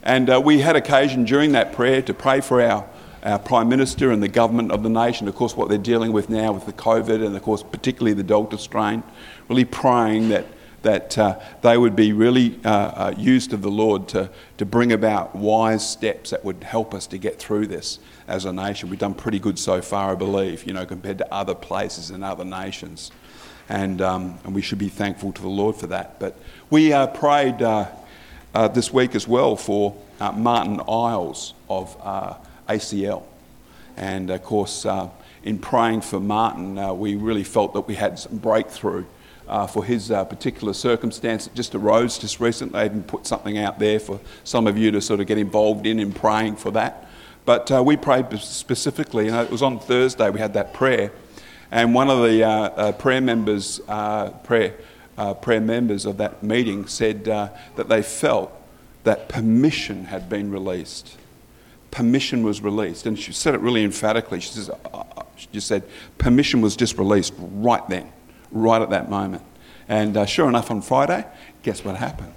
And 0.04 0.30
uh, 0.30 0.42
we 0.44 0.60
had 0.60 0.76
occasion 0.76 1.26
during 1.26 1.54
that 1.54 1.74
prayer 1.74 2.02
to 2.02 2.14
pray 2.14 2.42
for 2.42 2.62
our 2.62 2.86
our 3.24 3.40
Prime 3.40 3.70
Minister 3.70 4.12
and 4.12 4.22
the 4.22 4.28
government 4.28 4.72
of 4.72 4.84
the 4.84 4.90
nation, 4.90 5.28
of 5.28 5.36
course, 5.36 5.56
what 5.56 5.70
they're 5.70 5.78
dealing 5.78 6.12
with 6.12 6.30
now 6.30 6.52
with 6.52 6.66
the 6.66 6.74
COVID 6.74 7.26
and, 7.26 7.36
of 7.36 7.42
course, 7.42 7.64
particularly 7.64 8.14
the 8.14 8.24
Delta 8.24 8.58
strain, 8.58 9.02
really 9.48 9.64
praying 9.64 10.28
that, 10.30 10.46
that 10.82 11.18
uh, 11.18 11.40
they 11.62 11.78
would 11.78 11.96
be 11.96 12.12
really 12.12 12.60
uh, 12.66 12.70
uh, 12.70 13.14
used 13.18 13.54
of 13.54 13.62
the 13.62 13.72
Lord 13.72 14.10
to, 14.10 14.30
to 14.58 14.66
bring 14.66 14.92
about 14.92 15.34
wise 15.36 15.90
steps 15.90 16.32
that 16.32 16.44
would 16.44 16.64
help 16.66 16.94
us 16.94 17.08
to 17.08 17.18
get 17.18 17.40
through 17.40 17.68
this 17.68 18.00
as 18.28 18.44
a 18.44 18.52
nation. 18.52 18.90
We've 18.90 19.00
done 19.00 19.14
pretty 19.14 19.40
good 19.40 19.58
so 19.58 19.82
far, 19.82 20.12
I 20.12 20.16
believe, 20.16 20.66
you 20.66 20.74
know, 20.74 20.86
compared 20.86 21.18
to 21.20 21.34
other 21.34 21.56
places 21.56 22.10
and 22.10 22.26
other 22.26 22.46
nations. 22.46 23.10
And, 23.70 24.02
um, 24.02 24.38
and 24.44 24.54
we 24.54 24.62
should 24.62 24.80
be 24.80 24.90
thankful 24.90 25.32
to 25.32 25.42
the 25.42 25.48
Lord 25.48 25.78
for 25.78 25.88
that. 25.88 26.20
But 26.20 26.38
we 26.70 26.92
uh, 26.92 27.08
prayed 27.08 27.62
uh, 27.62 27.88
uh, 28.54 28.68
this 28.68 28.92
week 28.92 29.16
as 29.16 29.30
well 29.30 29.56
for 29.56 29.96
Martyn 30.20 30.82
Iles 30.90 31.54
of 31.70 31.96
ACL. 32.74 33.24
And 33.98 34.30
of 34.30 34.44
course, 34.44 34.86
uh, 34.86 35.10
in 35.44 35.60
praying 35.60 36.02
for 36.02 36.20
Martyn, 36.20 36.78
uh, 36.78 36.94
we 36.94 37.16
really 37.16 37.44
felt 37.44 37.74
that 37.74 37.82
we 37.82 37.96
had 37.96 38.18
some 38.18 38.38
breakthrough 38.38 39.06
uh, 39.48 39.68
for 39.68 39.84
his 39.84 40.10
uh, 40.10 40.24
particular 40.26 40.74
circumstance 40.74 41.46
that 41.46 41.54
just 41.54 41.76
arose 41.76 42.18
just 42.18 42.40
recently. 42.40 42.80
I 42.80 42.86
even 42.86 43.04
put 43.04 43.28
something 43.28 43.58
out 43.58 43.78
there 43.78 44.00
for 44.00 44.20
some 44.44 44.68
of 44.68 44.78
you 44.78 44.92
to 44.92 45.02
sort 45.02 45.20
of 45.20 45.28
get 45.28 45.38
involved 45.38 45.86
in 45.86 46.00
in 46.00 46.14
praying 46.14 46.56
for 46.56 46.72
that. 46.72 47.08
But 47.46 47.70
uh, 47.72 47.84
we 47.84 47.98
prayed 47.98 48.40
specifically, 48.40 49.26
you 49.26 49.32
know, 49.32 49.44
it 49.44 49.52
was 49.52 49.62
on 49.62 49.80
Thursday 49.80 50.30
we 50.30 50.40
had 50.40 50.54
that 50.54 50.74
prayer, 50.74 51.12
and 51.72 51.94
one 51.94 52.10
of 52.10 52.24
the 52.24 52.44
uh, 52.44 52.92
prayer 52.94 53.20
members, 53.20 53.82
prayer, 54.44 54.76
prayer 55.42 55.62
members 55.62 56.06
of 56.06 56.18
that 56.18 56.42
meeting 56.42 56.88
said 56.88 57.26
that 57.26 57.90
they 57.90 58.02
felt 58.02 58.50
that 59.04 59.28
permission 59.28 60.06
had 60.06 60.30
been 60.30 60.52
released. 60.52 61.18
Permission 61.94 62.44
was 62.44 62.62
released, 62.62 63.06
and 63.06 63.18
she 63.18 63.32
said 63.32 63.54
it 63.54 63.62
really 63.62 63.84
emphatically. 63.84 64.40
She 64.40 64.50
says, 64.50 64.72
she 65.36 65.48
just 65.52 65.68
said, 65.68 65.84
permission 66.18 66.62
was 66.62 66.76
just 66.76 66.98
released 66.98 67.34
right 67.38 67.88
then 67.88 68.12
right 68.54 68.82
at 68.82 68.92
that 68.92 69.10
moment. 69.10 69.44
And 69.90 70.16
uh, 70.16 70.26
sure 70.26 70.48
enough, 70.48 70.72
on 70.72 70.82
Friday, 70.82 71.26
guess 71.64 71.84
what 71.84 71.98
happened? 71.98 72.34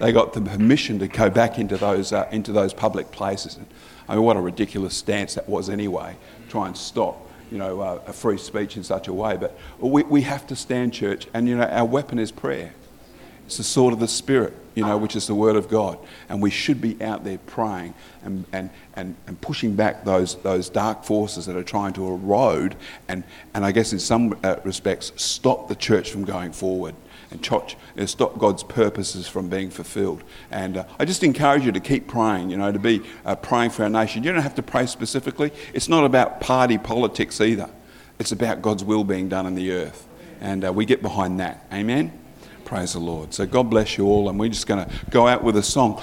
They 0.00 0.10
got 0.10 0.32
the 0.32 0.40
permission 0.40 0.98
to 0.98 1.06
go 1.06 1.30
back 1.30 1.58
into 1.58 1.76
those, 1.76 2.12
uh, 2.12 2.28
into 2.32 2.50
those 2.50 2.74
public 2.74 3.12
places. 3.12 3.56
And, 3.56 3.66
I 4.08 4.16
mean, 4.16 4.24
what 4.24 4.36
a 4.36 4.40
ridiculous 4.40 4.96
stance 4.96 5.34
that 5.34 5.48
was 5.48 5.70
anyway, 5.70 6.16
try 6.48 6.66
and 6.66 6.76
stop 6.76 7.20
you 7.50 7.58
know, 7.58 7.80
uh, 7.80 8.00
a 8.06 8.12
free 8.12 8.38
speech 8.38 8.76
in 8.76 8.82
such 8.82 9.06
a 9.06 9.12
way. 9.12 9.36
But 9.36 9.56
we, 9.78 10.02
we 10.02 10.22
have 10.22 10.46
to 10.48 10.56
stand, 10.56 10.92
church, 10.92 11.28
and 11.32 11.48
you 11.48 11.56
know, 11.56 11.64
our 11.64 11.84
weapon 11.84 12.18
is 12.18 12.32
prayer. 12.32 12.72
It's 13.46 13.58
the 13.58 13.62
sword 13.62 13.92
of 13.92 14.00
the 14.00 14.08
Spirit, 14.08 14.54
you 14.74 14.84
know, 14.84 14.96
which 14.96 15.16
is 15.16 15.26
the 15.26 15.34
Word 15.34 15.56
of 15.56 15.68
God. 15.68 15.98
And 16.28 16.42
we 16.42 16.50
should 16.50 16.80
be 16.80 17.00
out 17.02 17.24
there 17.24 17.38
praying 17.38 17.94
and, 18.22 18.44
and, 18.52 18.70
and, 18.94 19.16
and 19.26 19.40
pushing 19.40 19.74
back 19.76 20.04
those, 20.04 20.36
those 20.36 20.68
dark 20.68 21.04
forces 21.04 21.46
that 21.46 21.56
are 21.56 21.62
trying 21.62 21.92
to 21.94 22.06
erode 22.06 22.76
and, 23.08 23.24
and 23.52 23.64
I 23.64 23.72
guess 23.72 23.92
in 23.92 23.98
some 23.98 24.38
uh, 24.42 24.56
respects, 24.64 25.12
stop 25.16 25.68
the 25.68 25.76
church 25.76 26.10
from 26.10 26.24
going 26.24 26.52
forward 26.52 26.94
and 27.30 28.08
stop 28.08 28.38
God's 28.38 28.62
purposes 28.62 29.26
from 29.26 29.48
being 29.48 29.70
fulfilled. 29.70 30.22
And 30.50 30.78
uh, 30.78 30.84
I 30.98 31.04
just 31.04 31.22
encourage 31.24 31.64
you 31.64 31.72
to 31.72 31.80
keep 31.80 32.06
praying, 32.06 32.50
you 32.50 32.56
know, 32.56 32.70
to 32.70 32.78
be 32.78 33.02
uh, 33.24 33.34
praying 33.34 33.70
for 33.70 33.82
our 33.82 33.88
nation. 33.90 34.22
You 34.22 34.32
don't 34.32 34.42
have 34.42 34.54
to 34.54 34.62
pray 34.62 34.86
specifically. 34.86 35.50
It's 35.72 35.88
not 35.88 36.04
about 36.04 36.40
party 36.40 36.78
politics 36.78 37.40
either. 37.40 37.70
It's 38.18 38.32
about 38.32 38.62
God's 38.62 38.84
will 38.84 39.04
being 39.04 39.28
done 39.28 39.46
in 39.46 39.54
the 39.54 39.72
earth. 39.72 40.06
And 40.40 40.64
uh, 40.64 40.72
we 40.72 40.84
get 40.84 41.02
behind 41.02 41.40
that. 41.40 41.66
Amen. 41.72 42.23
Praise 42.74 42.94
the 42.94 42.98
Lord. 42.98 43.32
So 43.32 43.46
God 43.46 43.70
bless 43.70 43.96
you 43.96 44.06
all, 44.06 44.28
and 44.28 44.36
we're 44.36 44.48
just 44.48 44.66
going 44.66 44.84
to 44.84 44.90
go 45.08 45.28
out 45.28 45.44
with 45.44 45.56
a 45.56 45.62
song. 45.62 46.02